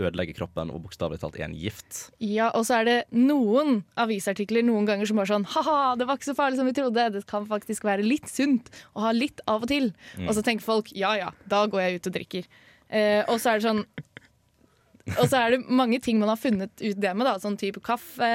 [0.07, 2.11] ødelegger kroppen og bokstavelig talt er en gift.
[2.23, 6.19] Ja, og så er det noen avisartikler noen ganger som bare sånn Ha-ha, det var
[6.19, 7.07] ikke så farlig som vi trodde.
[7.15, 9.91] Det kan faktisk være litt sunt å ha litt av og til.
[10.27, 12.49] Og så tenker folk ja ja, da går jeg ut og drikker.
[12.91, 13.85] Eh, og så er det sånn
[15.15, 17.81] Og så er det mange ting man har funnet ut det med, da, sånn type
[17.83, 18.31] kaffe.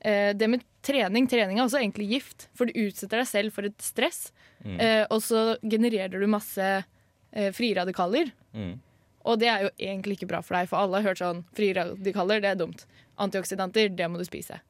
[0.00, 1.26] Eh, det med trening.
[1.30, 4.28] Trening er også egentlig gift, for du utsetter deg selv for et stress.
[4.64, 8.32] Eh, og så genererer du masse eh, friradikaler.
[8.56, 8.78] Mm.
[9.26, 11.74] Og det er jo egentlig ikke bra for deg, for alle har hørt sånn frie
[11.76, 12.84] radikaler, det er dumt.
[13.18, 14.60] Antioksidanter, det må du spise.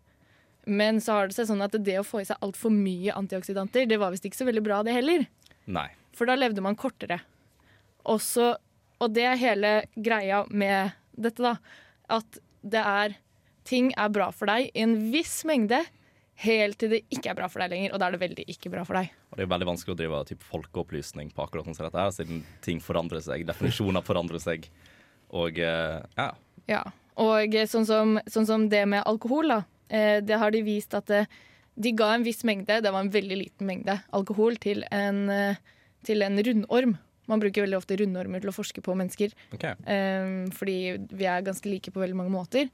[0.69, 3.87] Men så har det seg sånn at det å få i seg altfor mye antioksidanter,
[3.89, 5.29] det var visst ikke så veldig bra, det heller.
[5.69, 5.89] Nei.
[6.17, 7.21] For da levde man kortere.
[8.09, 8.55] Også,
[8.99, 11.57] og det er hele greia med dette, da.
[12.19, 13.19] At det er
[13.69, 15.83] Ting er bra for deg i en viss mengde,
[16.45, 17.95] helt til det ikke er bra for deg lenger.
[17.95, 19.11] Og da er det veldig ikke bra for deg.
[19.33, 22.15] Og det er veldig vanskelig å drive typ, folkeopplysning på akkurat sånn som dette her,
[22.15, 24.69] siden ting forandrer seg, definisjoner forandrer seg.
[25.35, 26.29] Og eh, ja.
[26.69, 26.83] Ja,
[27.19, 29.63] og sånn som, sånn som det med alkohol, da.
[29.89, 31.25] Eh, det har de vist at det,
[31.79, 35.59] de ga en viss mengde, det var en veldig liten mengde, alkohol til en, eh,
[36.07, 36.97] til en rundorm.
[37.29, 39.75] Man bruker veldig ofte rundormer til å forske på mennesker, Okay.
[39.85, 40.79] eh, fordi
[41.11, 42.71] vi er ganske like på veldig mange måter.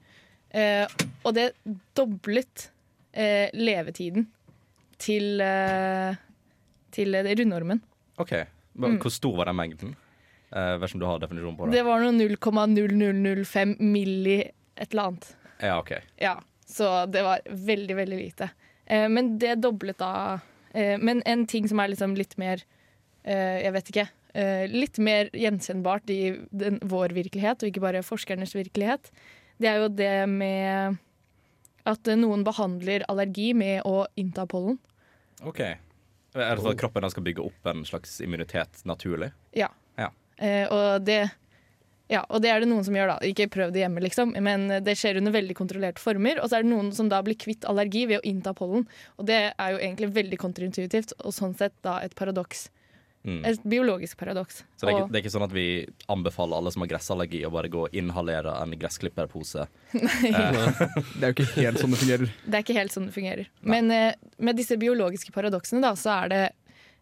[0.55, 0.87] Eh,
[1.25, 1.53] og det
[1.99, 2.69] doblet
[3.15, 4.27] eh, levetiden
[4.99, 6.17] til, eh,
[6.95, 7.83] til rundormen.
[8.19, 8.35] ok.
[8.75, 9.95] Men Hvor stor var den mengden?
[10.51, 11.77] Eh, vet ikke om du har definisjon på det?
[11.79, 15.29] Det var noe 0,0005 milli et eller annet.
[15.63, 15.93] Ja, OK.
[16.19, 16.35] Ja,
[16.67, 18.51] så det var veldig, veldig lite.
[18.87, 20.41] Eh, men det doblet da
[20.75, 22.61] eh, Men en ting som er liksom litt mer
[23.25, 24.09] eh, Jeg vet ikke.
[24.35, 29.13] Eh, litt mer gjenkjennbart i den, vår virkelighet, og ikke bare forskernes virkelighet,
[29.63, 30.99] det er jo det med
[31.89, 34.79] at eh, noen behandler allergi med å innta pollen.
[35.43, 35.65] ok.
[36.35, 39.29] Er det sånn at kroppen skal bygge opp en slags immunitet naturlig?
[39.55, 39.69] Ja.
[39.95, 40.09] Ja.
[40.43, 41.29] Eh, og det
[42.11, 43.17] ja, og det er det noen som gjør, da.
[43.25, 44.35] Ikke prøv det hjemme, liksom.
[44.45, 46.41] Men det skjer under veldig kontrollerte former.
[46.43, 48.85] Og så er det noen som da blir kvitt allergi ved å innta pollen.
[49.17, 52.67] Og det er jo egentlig veldig kontraintuitivt, og sånn sett da et paradoks.
[53.25, 53.45] Mm.
[53.49, 54.59] Et biologisk paradoks.
[54.77, 55.67] Så det er, ikke, det er ikke sånn at vi
[56.13, 59.65] anbefaler alle som har gressallergi å bare gå og inhalere en gressklipperpose?
[59.95, 62.35] Det er jo ikke helt sånn det fungerer.
[62.45, 63.49] Det er ikke helt sånn det fungerer.
[63.65, 66.43] Men eh, med disse biologiske paradoksene da, så, er det,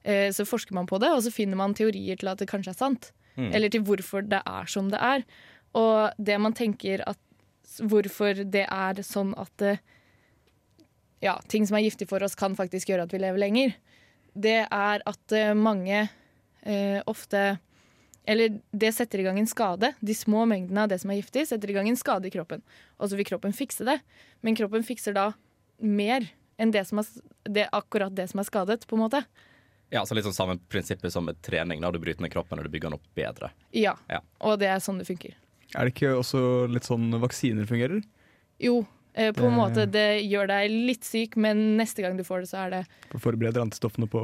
[0.07, 2.77] eh, så forsker man på det, og så finner man teorier til at det kanskje
[2.77, 3.11] er sant.
[3.35, 3.51] Mm.
[3.51, 5.27] Eller til hvorfor det er som det er.
[5.79, 7.19] Og det man tenker at
[7.73, 9.79] Hvorfor det er sånn at eh,
[11.25, 13.73] ja, ting som er giftig for oss, kan faktisk gjøre at vi lever lenger.
[14.33, 16.07] Det er at eh, mange
[16.63, 17.59] eh, ofte
[18.25, 19.93] Eller det setter i gang en skade.
[20.01, 22.63] De små mengdene av det som er giftig, setter i gang en skade i kroppen.
[22.99, 23.99] Og så vil kroppen fikse det.
[24.47, 25.33] Men kroppen fikser da
[25.83, 26.29] mer
[26.63, 27.09] enn det som er,
[27.51, 29.25] det, akkurat det som er skadet, på en måte.
[29.93, 31.83] Ja, så Litt sånn samme prinsippet som med trening.
[31.83, 33.51] Da du bryter ned kroppen og du bygger den opp bedre.
[33.75, 33.97] Ja.
[34.09, 34.23] Ja.
[34.47, 35.35] Og det er sånn det funker.
[35.75, 38.05] Er det ikke også litt sånn vaksiner fungerer?
[38.63, 39.87] Jo, eh, på en måte.
[39.91, 43.19] Det gjør deg litt syk, men neste gang du får det, så er det Forbereder
[43.19, 44.23] å forberede antistoffene på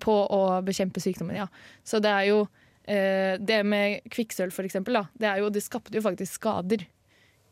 [0.00, 1.48] på å bekjempe sykdommen, ja.
[1.84, 2.40] Så det er jo
[2.84, 5.04] eh, Det med kvikksølv, for eksempel, da.
[5.12, 6.86] Det, er jo, det skapte jo faktisk skader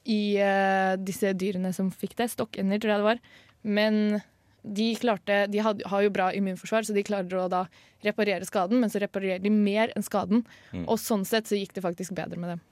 [0.08, 2.30] i eh, disse dyrene som fikk det.
[2.32, 3.22] Stokkender, tror jeg det var.
[3.62, 4.20] Men
[4.60, 7.64] de klarte De had, har jo bra immunforsvar, så de klarer å da
[8.04, 10.44] reparere skaden, men så reparerer de mer enn skaden.
[10.72, 10.86] Mm.
[10.86, 12.66] Og sånn sett så gikk det faktisk bedre med dem.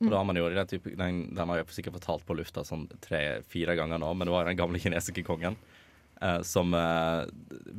[0.00, 2.62] Og da har man jo den, type, den, den har jeg sikkert fortalt på lufta
[2.64, 5.58] sånn tre-fire ganger nå, men det var den gamle kinesiske kongen
[6.20, 7.24] eh, som eh,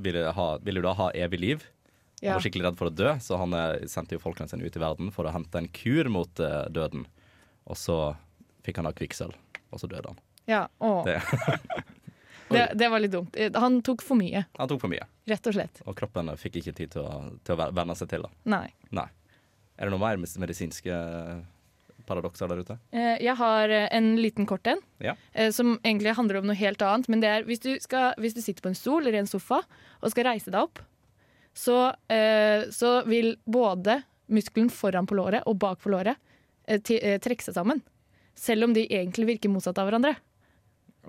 [0.05, 1.63] ville, ha, ville da ha evig liv.
[2.21, 4.75] Han var skikkelig redd for å dø, så han eh, sendte jo folkene sine ut
[4.77, 7.07] i verden for å hente en kur mot eh, døden.
[7.65, 7.95] Og så
[8.61, 9.33] fikk han da kvikksølv,
[9.73, 10.21] og så døde han.
[10.49, 10.99] Ja, å.
[11.07, 11.17] Det,
[12.51, 13.37] Det, det var litt dumt.
[13.39, 15.77] Eh, Han tok for mye, han tok for mye, rett og slett.
[15.87, 17.13] og kroppen eh, fikk ikke tid til å,
[17.47, 18.31] til å venne seg til det.
[18.51, 18.65] Nei.
[18.91, 19.05] Nei.
[19.79, 20.91] Er det noe mer medisinske
[22.11, 22.77] paradokser der ute?
[22.93, 25.15] Eh, Jeg har eh, en liten kort en, Ja.
[25.33, 27.07] eh, som egentlig handler om noe helt annet.
[27.09, 29.31] Men det er hvis du, skal, hvis du sitter på en stol eller i en
[29.31, 29.61] sofa
[30.01, 30.79] og skal reise deg opp,
[31.53, 31.91] så,
[32.71, 33.97] så vil både
[34.31, 36.15] muskelen foran på låret og bak på låret
[36.63, 37.81] trekke seg sammen.
[38.39, 40.13] Selv om de egentlig virker motsatt av hverandre.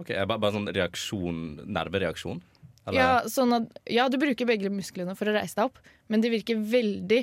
[0.00, 1.38] Ok, bare, bare sånn reaksjon,
[1.70, 2.40] nervereaksjon?
[2.88, 5.78] Eller- Ja, sånn at, ja, du bruker begge musklene for å reise deg opp,
[6.10, 7.20] men det virker veldig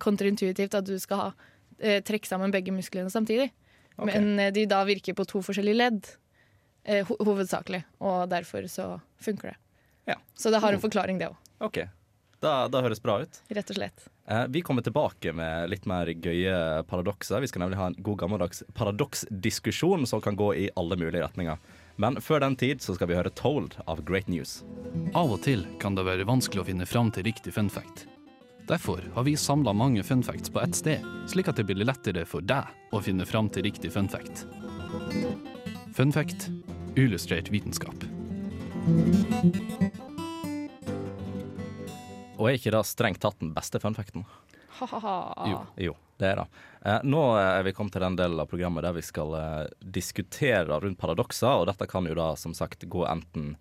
[0.00, 1.28] kontraintuitivt at du skal ha,
[1.80, 3.50] eh, trekke sammen begge musklene samtidig.
[3.96, 4.12] Okay.
[4.12, 6.10] Men eh, de da virker på to forskjellige ledd,
[6.84, 9.56] eh, ho hovedsakelig, og derfor så funker det.
[10.12, 10.20] Ja.
[10.34, 11.84] Så det har en forklaring, det òg, OK.
[12.44, 13.40] Da, da høres bra ut.
[13.48, 14.08] rett og slett.
[14.28, 17.40] Eh, vi kommer tilbake med litt mer gøye paradokser.
[17.40, 21.56] Vi skal nemlig ha en god gammeldags paradoksdiskusjon som kan gå i alle mulige retninger.
[21.96, 24.62] Men før den tid så skal vi høre 'Told' av Great News.
[25.14, 28.04] Av og til kan det være vanskelig å finne fram til riktig fun fact.
[28.66, 32.42] Derfor har vi samla mange funfacts på ett sted, slik at det blir lettere for
[32.42, 34.42] deg å finne fram til riktig funfact.
[35.94, 36.64] Funfact Fun
[36.96, 37.94] illustrert vitenskap.
[42.36, 44.26] Og er ikke det strengt tatt den beste funfacten?
[45.46, 45.60] Jo.
[45.80, 46.46] jo, det er det.
[46.82, 50.80] Eh, nå er vi kommet til den delen av programmet der vi skal eh, diskutere
[50.82, 53.54] rundt paradokser, og dette kan jo da som sagt gå enten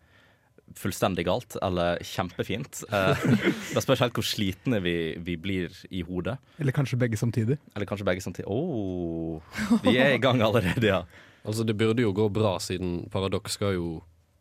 [0.76, 2.82] fullstendig galt eller kjempefint.
[2.90, 3.26] Eh,
[3.76, 6.38] det spørs helt hvor slitne vi, vi blir i hodet.
[6.60, 7.60] Eller kanskje begge samtidig.
[7.76, 8.50] Eller kanskje begge samtidig.
[8.50, 11.04] Å, vi er i gang allerede, ja.
[11.46, 13.90] Altså, det burde jo gå bra, siden paradoks skal jo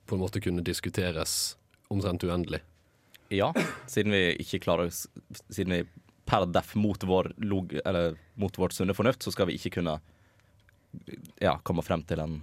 [0.09, 1.55] på en måte kunne diskuteres
[1.93, 2.63] omtrent uendelig.
[3.33, 3.51] Ja,
[3.91, 5.85] siden vi ikke klarer Siden vi
[6.29, 9.99] per def mot, vår log, eller, mot vårt sunne fornuft, så skal vi ikke kunne
[11.43, 12.39] ja, komme frem til en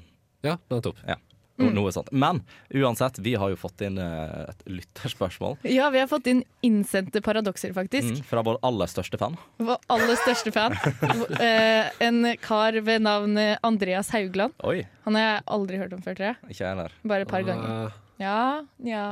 [0.46, 1.02] Ja, nettopp.
[1.08, 1.17] Ja,
[1.62, 2.10] no, noe sånt.
[2.12, 2.41] Men
[2.74, 7.21] uansett, vi har jo fått inn eh, et lytterspørsmål Ja, vi har fått inn innsendte
[7.21, 8.17] paradokser, faktisk.
[8.19, 9.38] mm, fra vår aller største fan.
[9.62, 10.76] Vår aller største fan.
[11.41, 14.54] Eh, en kar ved navn eh, Andreas Haugland.
[14.67, 16.38] Oi, Han har jeg aldri hørt om før, tror jeg.
[16.50, 16.95] ikke jeg heller.
[17.08, 17.93] Bare et par ganger.
[18.21, 19.06] Ja, ja.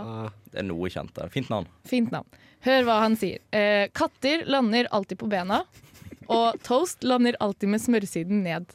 [0.51, 1.29] Det er noe kjent der.
[1.33, 1.65] Fint navn.
[1.89, 2.27] Fint navn.
[2.65, 3.39] Hør hva han sier.
[3.55, 5.63] Eh, katter lander alltid på bena,
[6.29, 8.67] og toast lander alltid med smørsiden ned.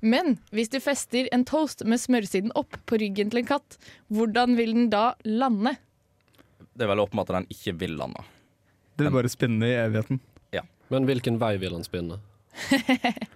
[0.00, 3.78] Men hvis du fester en toast med smørsiden opp på ryggen til en katt,
[4.14, 5.74] hvordan vil den da lande?
[6.78, 8.22] Det er vel åpenbart at den ikke vil lande.
[8.98, 10.20] Det vil bare spinne i evigheten.
[10.54, 10.62] Ja.
[10.90, 12.20] Men hvilken vei vil den spinne?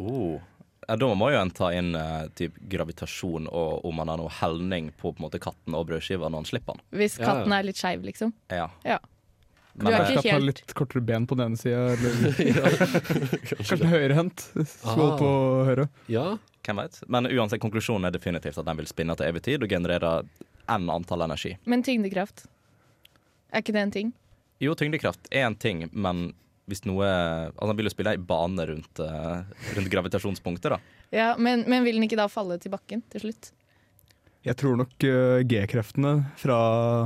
[0.00, 0.40] Oh.
[0.88, 4.32] Ja, da må jo en ta inn eh, typ gravitasjon og om han har noe
[4.40, 6.86] helning på, på måte katten og brødskiva når han slipper den.
[7.02, 7.26] Hvis Ja, ja.
[7.28, 8.32] katten er litt skeiv, liksom.
[8.48, 8.70] Ja.
[8.88, 8.96] Ja.
[9.74, 14.46] Du er eh, ikke helt- litt kortere ben på den ene sida, eller kanskje høyrehendt.
[14.66, 15.30] Skål på
[15.68, 15.88] høyre.
[16.10, 16.24] Ja,
[16.66, 17.00] hvem vet?
[17.08, 20.14] Men uansett, konklusjonen er definitivt at den vil spinne til evig tid og generere
[20.70, 21.54] n antall energi.
[21.70, 22.44] Men tyngdekraft,
[23.50, 24.12] er ikke det en ting?
[24.60, 26.32] Jo, tyngdekraft er en ting, men
[26.70, 30.78] hvis noe Altså, han vil jo spille i bane rundt, eh, rundt gravitasjonspunktet, da.
[31.10, 33.50] Ja, men, men vil den ikke da falle til bakken til slutt?
[34.46, 36.60] Jeg tror nok eh, G-kreftene fra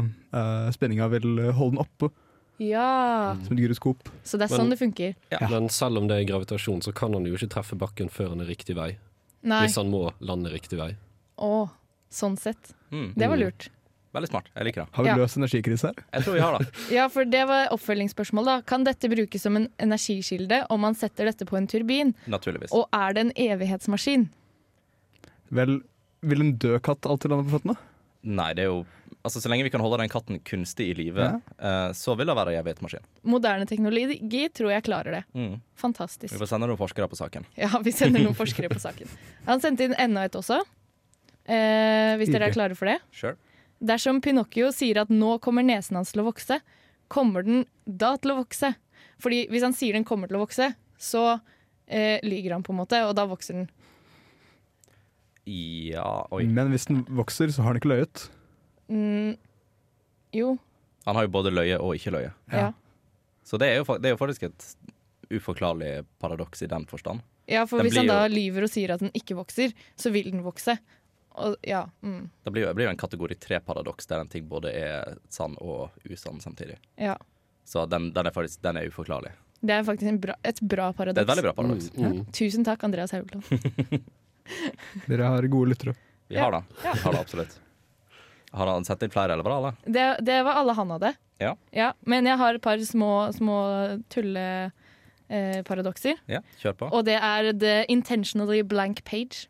[0.04, 2.10] uh, spenninga vil holde den oppe
[2.58, 4.08] Ja, som et gyroskop.
[4.24, 5.14] så det er Men- sånn det funker.
[5.50, 8.40] Men selv om det er gravitasjon, så kan han jo ikke treffe bakken før han
[8.40, 8.96] er riktig vei.
[9.42, 9.66] Nei.
[9.66, 10.96] Hvis han må lande riktig vei.
[11.38, 11.68] Å,
[12.10, 12.72] sånn sett.
[12.92, 13.12] Mm.
[13.16, 13.68] Det var lurt.
[14.14, 14.44] Veldig smart.
[14.54, 14.88] Jeg liker det.
[14.94, 15.16] Har vi Ja.
[15.16, 15.94] løst energikrise her?
[16.12, 16.68] Jeg tror vi har det.
[16.94, 18.60] Ja, for det var oppfølgingsspørsmål, da.
[18.62, 22.14] Kan dette brukes som en energikilde om man setter dette på en turbin?
[22.28, 22.70] Naturligvis.
[22.72, 24.28] Og er det en evighetsmaskin?
[25.50, 25.80] Vel,
[26.22, 27.76] vil en død katt alltid lande på føttene?
[28.24, 28.84] Nei, det er jo
[29.24, 31.38] Altså, Så lenge vi kan holde den katten kunstig i live, Ja.
[31.88, 33.00] uh, så vil det være evighetmaskin.
[33.24, 35.22] Moderne teknologi tror jeg klarer det.
[35.32, 35.54] Mm.
[35.80, 36.28] Fantastisk.
[36.34, 37.46] Vi får sende noen forskere på saken.
[37.56, 39.08] Ja, vi sender noen forskere på saken.
[39.46, 40.58] Han sendte inn enda et også.
[41.48, 42.98] uh, hvis dere er klare for det.
[43.16, 43.36] Sure.
[43.84, 46.60] Dersom Pinocchio sier at nå kommer nesen hans til å vokse,
[47.08, 48.74] kommer den da til å vokse?
[49.24, 52.80] Fordi hvis han sier den kommer til å vokse, så uh, lyger han på en
[52.82, 53.66] måte, og da vokser den.
[55.46, 56.46] Ja Oi.
[56.46, 58.28] Men hvis den vokser, så har den ikke løyet.
[58.88, 59.36] Mm,
[60.32, 60.58] jo,
[61.06, 62.32] Han har jo både løye og ikke løye.
[62.52, 62.72] ja.
[63.44, 64.64] Så det er jo, det er jo faktisk et
[65.30, 67.20] uforklarlig paradoks i den forstand.
[67.46, 70.10] Ja, for Den hvis han da jo- lyver og sier at den ikke vokser, så
[70.10, 70.78] vil den vokse.
[71.36, 74.72] Og ja, mm, Det blir jo, blir jo en kategori tre-paradoks, der en ting både
[74.72, 76.78] er sann og usann samtidig.
[76.98, 77.16] ja.
[77.66, 79.30] Så den, den er faktisk den er uforklarlig.
[79.64, 81.18] Det er faktisk en bra, et bra Det paradoks.
[81.18, 81.90] er et veldig bra paradoks.
[81.96, 82.24] Mm, mm.
[82.32, 83.44] Tusen takk, Andreas Haugland.
[85.08, 85.94] Dere har gode lyttere.
[86.28, 86.62] Vi har det.
[86.82, 87.60] Vi har det absolutt.
[88.54, 89.72] Har han sett inn flere, eller var det alle?
[89.96, 91.14] Det, det var alle han hadde.
[91.42, 91.92] Ja.
[92.06, 93.56] Men jeg har et par små, små
[95.28, 96.20] tulleparadokser.
[96.30, 96.88] Ja, kjør på.
[96.94, 99.48] og det er the intentionally blank page.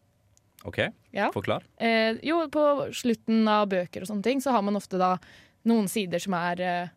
[0.64, 0.78] OK,
[1.12, 1.28] Ja.
[1.35, 1.62] forklar.
[1.76, 2.62] Eh, jo, på
[2.96, 5.18] slutten av bøker og sånne ting, så har man ofte da
[5.68, 6.88] noen sider som er, eh,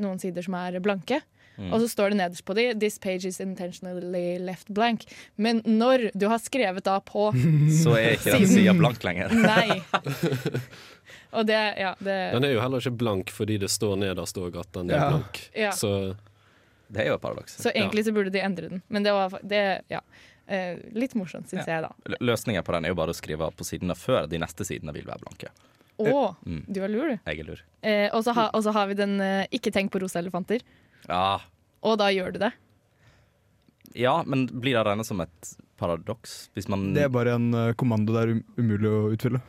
[0.00, 1.20] noen sider som er blanke.
[1.58, 1.72] Mm.
[1.72, 5.06] Og så står det nederst på de 'This page is intentionally left blank'.
[5.36, 7.30] Men når du har skrevet da på
[7.82, 9.28] Så er ikke den sida blank lenger.
[9.50, 9.82] Nei.
[11.34, 14.56] Og det, ja, det Den er jo heller ikke blank fordi det står nederst òg
[14.60, 15.08] at den er Ja.
[15.10, 15.40] blank.
[15.54, 15.70] Ja.
[15.70, 16.16] Så
[16.92, 17.56] Det er jo et paradoks.
[17.58, 18.82] Så egentlig så burde de endre den.
[18.88, 20.00] Men det var det, ja.
[20.46, 21.88] Eh, litt morsomt, syns jeg, da.
[22.20, 25.06] Løsningen på den er jo bare å skrive på sidene før de neste sidene vil
[25.08, 25.48] være blanke.
[25.98, 26.64] Å, Mm.
[26.72, 27.18] du er lur, du.
[27.26, 27.60] Jeg er lur.
[27.82, 30.60] Eh, og så ha, har vi den eh, 'ikke tenk på rosa elefanter'.
[31.08, 31.40] Ja.
[31.84, 32.52] Og da gjør du det.
[33.94, 36.50] ja, men blir det regnet som et paradoks?
[36.54, 39.40] Hvis man Det er bare en eh, kommando det er um umulig å utfylle.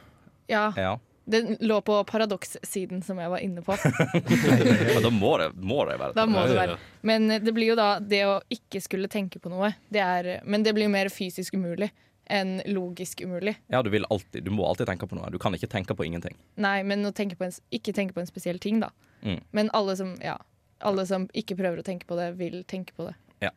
[0.52, 0.72] Ja.
[0.78, 0.98] Ja.
[1.26, 3.74] Den lå på paradokssiden som jeg var inne på.
[4.94, 6.52] Men da må det, må det være et Da må paradoks.
[6.52, 6.78] det være.
[7.02, 9.72] Men eh, det blir jo da det å ikke skulle tenke på noe.
[9.89, 11.89] Det er, men det blir jo mer fysisk umulig
[12.26, 13.56] enn logisk umulig.
[13.70, 15.30] Ja, du, vil alltid, du må alltid tenke på noe.
[15.34, 16.34] Du kan ikke tenke på ingenting.
[16.58, 18.89] Nei, men å tenke på en, ikke tenke på en spesiell ting, da.
[19.22, 19.41] Mm.
[19.54, 20.38] Men alle som, ja,
[20.86, 23.15] alle som ikke prøver å tenke på det, vil tenke på det.
[23.43, 23.52] Ja,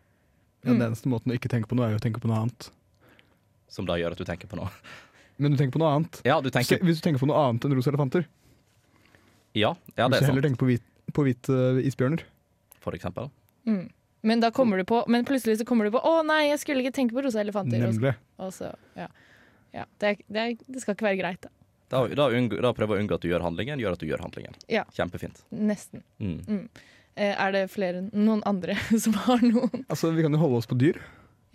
[0.64, 0.72] Mm.
[0.78, 2.70] Den eneste måten å ikke tenke på noe, er jo å tenke på noe annet.
[3.70, 4.68] Som da gjør at du tenker på noe.
[5.38, 6.20] Men du tenker på noe annet.
[6.26, 8.24] Ja, du tenker hvis du tenker på noe annet enn rosa elefanter,
[9.54, 10.48] Ja, ja det hvis er du heller sant.
[10.48, 10.82] tenker på, hvit,
[11.14, 12.24] på hvite isbjørner
[12.82, 13.30] For eksempel.
[13.66, 13.86] Mm.
[14.26, 16.82] Men da kommer du på Men plutselig så kommer du på 'Å nei, jeg skulle
[16.82, 17.78] ikke tenke på rosa elefanter'.
[17.78, 18.14] Nemlig.
[18.38, 19.06] og så, ja.
[19.72, 21.48] ja det, det, det skal ikke være greit, da.
[21.88, 24.20] Da, da, unngå, da prøve å unngå at du gjør handlingen, gjør at du gjør
[24.20, 24.54] handlingen.
[24.68, 24.84] Ja.
[24.92, 25.44] Kjempefint.
[25.50, 26.02] Nesten.
[26.18, 26.42] Mm.
[26.48, 26.66] Eh,
[27.18, 29.84] er det flere noen andre som har noen?
[29.90, 31.00] Altså, Vi kan jo holde oss på dyr.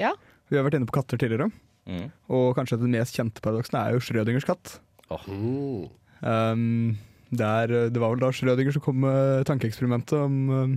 [0.02, 0.14] Ja.
[0.52, 1.50] Vi har vært inne på katter tidligere.
[1.88, 2.08] Mm.
[2.32, 4.78] Og kanskje den mest kjente paradoksen er jo Schrødingers katt.
[5.12, 5.90] Oh.
[6.24, 6.98] Um,
[7.34, 10.76] der, det var vel da Schrødinger som kom med tankeeksperimentet om um,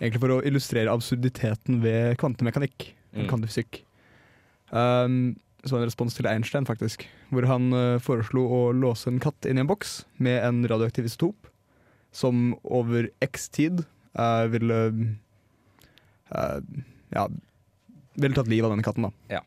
[0.00, 3.28] Egentlig for å illustrere absurditeten ved kvantemekanikk, Mm.
[3.30, 3.76] kvantefysikk.
[4.74, 9.06] Um, så var det en respons til Einstein, faktisk, hvor han uh, foreslo å låse
[9.06, 11.46] en katt inn i en boks med en radioaktiv isotop
[12.14, 13.82] som over x tid
[14.14, 14.78] uh, ville
[16.34, 16.60] uh,
[17.14, 17.28] Ja,
[18.14, 19.12] ville tatt livet av denne katten, da.
[19.28, 19.42] Ja.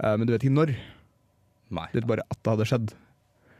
[0.00, 0.74] Uh, men du vet ikke når.
[1.74, 1.86] Nei.
[1.92, 2.92] Du vet bare at det hadde skjedd.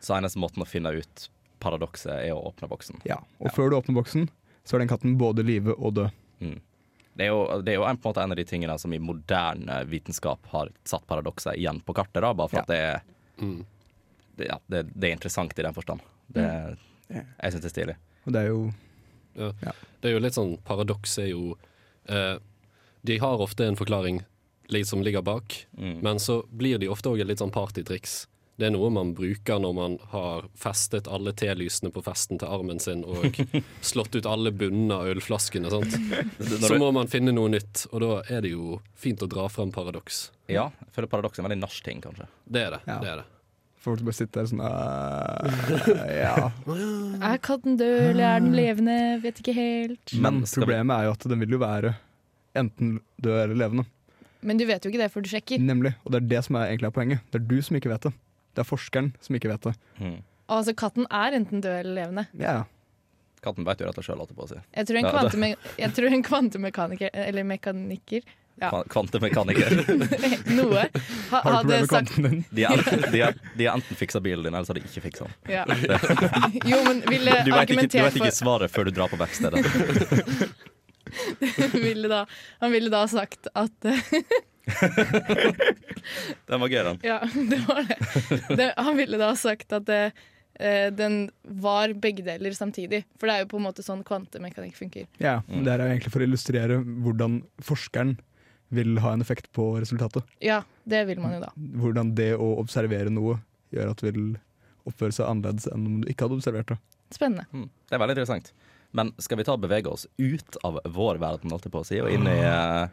[0.04, 1.28] Så eneste måten å finne ut
[1.64, 3.00] paradokset er å åpne boksen.
[3.08, 3.54] Ja, Og Ja.
[3.56, 4.28] før du åpner boksen,
[4.64, 6.10] så er den katten både live og død.
[6.44, 6.58] Mm.
[7.16, 8.92] Det er jo, det er jo en, på en måte en av de tingene som
[8.92, 12.62] i moderne vitenskap har satt paradokset igjen på kartet, da, bare for Ja.
[12.62, 13.02] at det er,
[13.40, 13.64] Mm.
[14.36, 16.00] det, ja, det, det er interessant i den forstand.
[16.28, 16.74] Det, Ja.
[17.14, 17.96] Jeg syns det er stilig.
[18.26, 18.60] Og det er jo
[19.34, 21.56] Det er jo litt sånn Paradoks er jo
[22.08, 22.36] eh,
[23.04, 24.22] De har ofte en forklaring
[24.84, 25.98] som ligger bak, Mm.
[26.02, 28.26] men så blir de ofte òg et litt sånn partytriks.
[28.58, 32.80] Det er noe man bruker når man har festet alle telysene på festen til armen
[32.80, 33.36] sin og
[33.82, 35.68] slått ut alle bunnene av ølflaskene.
[35.70, 35.94] Sant?
[36.64, 39.70] Så må man finne noe nytt, og da er det jo fint å dra fram
[39.74, 40.30] paradoks.
[40.48, 42.26] Ja, jeg føler paradoks er en veldig nach-ting, kanskje.
[42.46, 42.82] Det er det.
[42.88, 42.98] Ja.
[43.04, 43.26] det, er det.
[43.84, 46.50] Folk som bare sitter der sånn «Øh, Ja.
[47.28, 48.96] Er katten død, eller er den levende?
[49.22, 50.14] Vet ikke helt.
[50.24, 51.94] Men problemet er jo at den vil jo være
[52.56, 53.84] enten død eller levende.
[54.44, 55.60] Men du vet jo ikke det før du sjekker.
[55.60, 55.94] Nemlig.
[56.04, 57.24] Og det er det som er egentlig er poenget.
[57.32, 58.12] Det er du som ikke vet det.
[58.54, 59.74] Det er forskeren som ikke vet det.
[59.98, 60.18] Mm.
[60.54, 62.26] Altså, katten er enten død eller levende.
[62.38, 62.64] Ja, ja.
[63.44, 64.60] Katten vet jo dette sjøl, holdt jeg på å si.
[64.72, 65.08] Jeg tror en,
[65.50, 68.24] Ja, jeg tror en kvantemekaniker, eller mekaniker
[68.62, 68.68] Ja.
[68.88, 69.72] Kvantemekaniker.
[70.58, 70.84] Noe.
[71.30, 72.44] Ha, Har du problemer med sagt kvanten din?
[72.54, 74.84] De har enten, de har, de har enten fiksa bilen din, eller så har de
[74.86, 75.34] ikke fiksa den.
[75.50, 75.64] ja.
[76.70, 79.64] Jo, men ville Du vet, ikke, du vet ikke svaret før du drar på verkstedet.
[81.84, 82.22] ville da,
[82.62, 83.74] Han ville da sagt at
[86.46, 87.00] Den var gøy, den.
[87.04, 87.18] Ja,
[87.50, 87.98] det var det.
[88.58, 90.00] det han ville da sagt at det,
[90.60, 93.02] eh, den var begge deler samtidig.
[93.20, 95.06] For det er jo på en måte sånn kvantemekanikk funker.
[95.22, 95.64] Ja, Mm.
[95.66, 98.16] Det her er egentlig for å illustrere hvordan forskeren
[98.76, 100.26] vil ha en effekt på resultatet.
[100.44, 101.52] Ja, det vil man jo da.
[101.80, 103.38] Hvordan det å observere noe
[103.74, 104.34] gjør at det vil
[104.88, 106.78] oppføre seg annerledes enn om du ikke hadde observert det.
[107.14, 107.46] Spennende.
[107.52, 107.68] Mm.
[107.88, 108.52] Det er veldig interessant.
[108.94, 111.88] Men skal vi ta og bevege oss ut av vår verden, holdt jeg på å
[111.88, 112.84] si, og inn i, eh,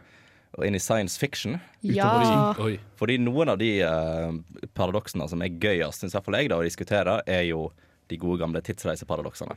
[0.57, 1.59] og inn i science fiction?
[1.85, 2.55] Ja.
[2.63, 2.79] Oi.
[2.97, 4.33] Fordi noen av de uh,
[4.77, 7.67] paradoksene som er gøyest, syns iallfall jeg, da, å diskutere, er jo
[8.09, 9.55] de gode gamle tidsreiseparadoksene.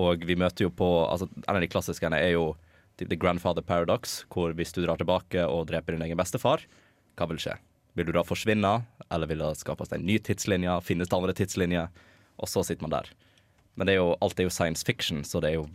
[0.00, 2.54] Og vi møter jo på altså, En av de klassiske er jo
[2.96, 6.64] the the grandfather paradox, hvor hvis du drar tilbake og dreper din egen bestefar,
[7.16, 7.56] hva vil skje?
[7.96, 8.72] Vil du da forsvinne,
[9.12, 10.78] eller vil det skapes en ny tidslinje?
[10.84, 11.90] Finnes det andre tidslinjer?
[12.40, 13.10] Og så sitter man der.
[13.76, 15.66] Men det er jo, alt er jo science fiction, så det er jo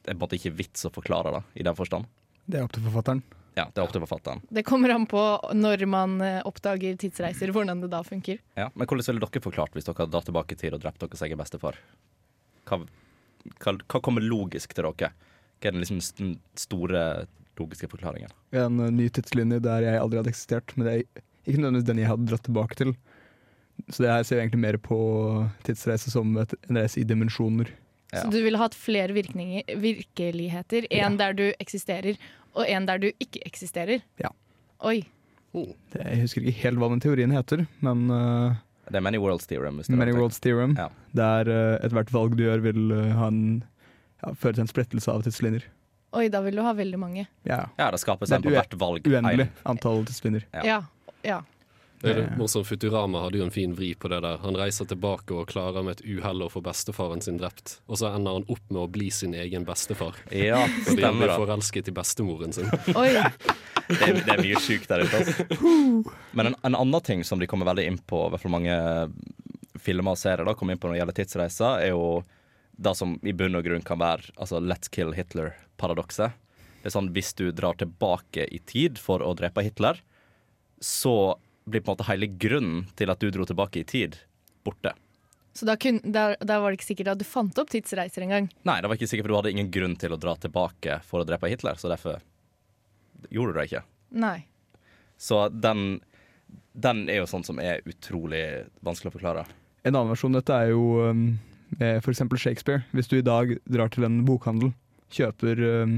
[0.00, 2.08] det er på en måte ikke vits å forklare det, i den forstand.
[2.46, 3.20] Det er opp til forfatteren.
[3.58, 4.40] Ja, det er opp til forfatteren.
[4.48, 5.20] Det kommer an på
[5.54, 8.38] når man eh, oppdager tidsreiser, hvordan det da funker.
[8.56, 11.02] Ja, men hvordan ville dere forklart hvis dere hadde dratt tilbake i tid og drept
[11.02, 11.78] deres egen bestefar?
[12.70, 12.80] Hva,
[13.60, 15.12] hva, hva kommer logisk til dere?
[15.60, 17.04] Hva er den liksom den store
[17.60, 18.32] logiske forklaringen?
[18.56, 21.04] En eh, ny tidslinje der jeg aldri hadde eksistert, men det er
[21.44, 22.94] ikke nødvendigvis den jeg hadde dratt tilbake til.
[23.88, 24.98] Så det her ser jeg egentlig mer på
[25.66, 27.70] tidsreise som et, en reise i dimensjoner.
[28.10, 28.24] Ja.
[28.24, 30.86] Så du ville hatt flere virkninger, virkeligheter.
[30.90, 32.18] En der du eksisterer,
[32.56, 34.02] og en der du ikke eksisterer.
[34.20, 34.32] Ja.
[34.82, 35.04] Oi.
[35.52, 39.48] Det, jeg husker ikke helt hva den teorien heter, men uh, Det er Many Worlds
[39.50, 39.80] Theorem.
[39.88, 40.14] Many.
[40.14, 40.88] Worlds Theorem, Ja.
[41.14, 43.62] der uh, ethvert valg du gjør, vil uh, ha en,
[44.22, 45.64] ja, føre til en sprettelse av tidslinjer.
[46.18, 47.26] Oi, da vil du ha veldig mange.
[47.46, 49.04] Ja, Ja, det skapes Det en på hvert valg.
[49.06, 50.44] uendelig antall tidslinjer.
[50.64, 50.82] Ja.
[51.22, 51.42] Ja.
[52.00, 52.64] Det er det morsomt.
[52.64, 54.38] Futurama hadde jo en fin vri på det der.
[54.40, 57.74] Han reiser tilbake og klarer med et uhell å få bestefaren sin drept.
[57.92, 60.16] Og så ender han opp med å bli sin egen bestefar.
[60.32, 62.72] Ja, Fordi han blir forelsket i bestemoren sin.
[62.96, 63.10] Oi.
[63.90, 65.20] Det er, det er mye sjukt der ute.
[65.20, 66.16] Altså.
[66.32, 68.80] Men en, en annen ting som de kommer veldig inn på, i hvert fall mange
[69.80, 72.02] filmer og serier da, kommer inn på når det gjelder tidsreiser, er jo
[72.80, 76.32] det som i bunn og grunn kan være altså, let's kill Hitler-paradokset.
[76.80, 80.00] Det er sånn, Hvis du drar tilbake i tid for å drepe Hitler,
[80.80, 81.36] så
[81.68, 84.16] blir på en måte hele grunnen til at du dro tilbake i tid,
[84.64, 84.94] borte.
[85.52, 88.48] Så da, kun, da, da var det ikke sikkert at du fant opp tidsreiser engang.
[88.64, 91.20] Nei, det var ikke sikkert, for du hadde ingen grunn til å dra tilbake for
[91.20, 92.22] å drepe Hitler, så derfor
[93.28, 93.84] gjorde du det ikke.
[94.24, 94.38] Nei.
[95.20, 96.00] Så den,
[96.72, 98.44] den er jo sånn som er utrolig
[98.80, 99.44] vanskelig å forklare.
[99.84, 101.26] En annen versjon dette er jo um,
[101.78, 102.22] f.eks.
[102.40, 102.82] Shakespeare.
[102.92, 104.72] Hvis du i dag drar til en bokhandel,
[105.14, 105.94] kjøper um,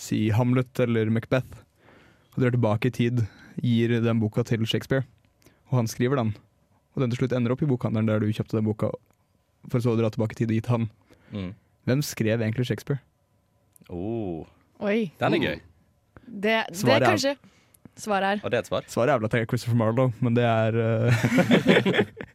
[0.00, 1.60] si Hamlet eller Macbeth,
[2.34, 3.24] og drar tilbake i tid,
[3.62, 5.04] gir den boka til Shakespeare,
[5.70, 6.34] og han skriver den,
[6.94, 8.90] og den til slutt ender opp i bokhandelen der du kjøpte den boka,
[9.70, 10.88] for så å dra tilbake i tid og gitt han.
[11.34, 11.50] Mm.
[11.88, 13.00] Hvem skrev egentlig Shakespeare?
[13.92, 14.46] Oh,
[14.80, 15.10] Oi.
[15.20, 15.58] den er gøy.
[16.24, 17.34] Det, det er er- kanskje
[17.94, 18.82] Svaret er Og det er et svar.
[18.90, 21.12] Svaret er vel at det er Christopher Marlowe, men det er uh,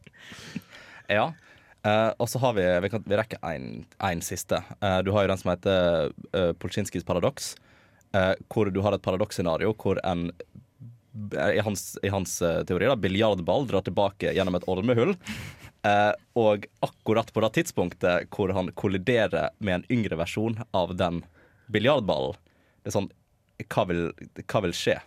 [1.10, 1.26] Ja.
[1.80, 4.62] Eh, og så har vi Vi, kan, vi rekker én siste.
[4.82, 7.54] Uh, du har jo den som heter uh, Polskinskis paradoks,
[8.16, 10.28] uh, hvor du har et paradoksscenario hvor en
[11.54, 15.14] i hans, i hans eh, teori, da, biljardball drar tilbake gjennom et ormehull.
[15.82, 21.22] Eh, og akkurat på det tidspunktet hvor han kolliderer med en yngre versjon av den
[21.72, 22.36] biljardballen
[22.82, 23.08] Det er sånn
[23.64, 24.02] hva vil,
[24.44, 24.98] hva vil skje?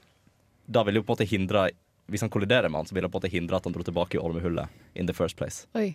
[0.65, 1.67] Da vil jo på en måte hindre
[2.09, 3.85] Hvis han kolliderer med han, så vil det på en måte hindre at han dro
[3.85, 5.67] tilbake i ormehullet in the first place.
[5.77, 5.93] Oi.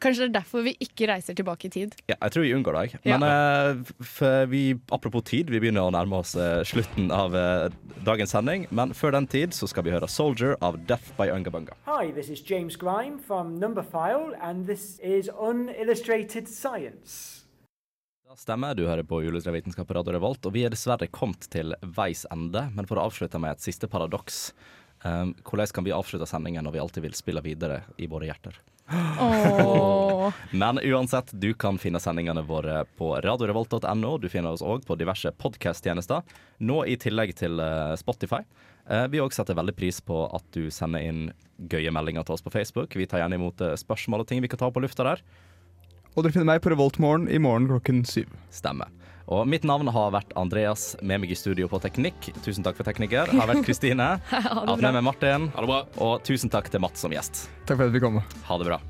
[0.00, 1.96] Kanskje det er derfor vi ikke reiser tilbake i tid.
[2.08, 3.00] Ja, jeg tror vi unngår det.
[3.04, 3.18] Ja.
[3.18, 4.62] Men eh, for vi,
[4.96, 7.66] apropos tid, vi begynner å nærme oss eh, slutten av eh,
[8.06, 8.64] dagens sending.
[8.72, 11.76] Men før den tid så skal vi høre 'Soldier' av Death by Ungabunga.
[11.84, 17.44] Hi, this is James Grime from Numberphile, and this is Unillustrated Science.
[18.30, 21.48] Da stemmer, du hører på Illustrert vitenskap på Radio Revolt, og vi er dessverre kommet
[21.50, 22.68] til veis ende.
[22.72, 24.52] Men for å avslutte med et siste paradoks.
[25.02, 28.60] Um, hvordan kan vi avslutte sendingen når vi alltid vil spille videre i våre hjerter?
[30.50, 34.16] Men uansett, du kan finne sendingene våre på radiorevolt.no.
[34.18, 36.26] Du finner oss òg på diverse podkast-tjenester,
[36.58, 38.42] nå i tillegg til eh, Spotify.
[38.90, 41.22] Eh, vi òg setter veldig pris på at du sender inn
[41.70, 42.96] gøye meldinger til oss på Facebook.
[42.98, 45.22] Vi tar gjerne imot eh, spørsmål og ting vi kan ta opp på lufta der.
[46.16, 48.32] Og dere finner meg på Revoltmorgen i morgen klokken syv.
[48.54, 48.90] Stemmer.
[49.30, 52.32] Og mitt navn har vært Andreas, med meg i studio på teknikk.
[52.42, 53.30] Tusen takk for tekniker.
[53.30, 54.16] Har vært Kristine.
[54.30, 54.90] Ha det Hatt bra.
[54.90, 55.48] med meg Martin.
[55.54, 55.80] Ha det bra.
[56.02, 57.46] Og tusen takk til Mats som gjest.
[57.68, 58.18] Takk for at vi kom.
[58.48, 58.80] Ha det bra.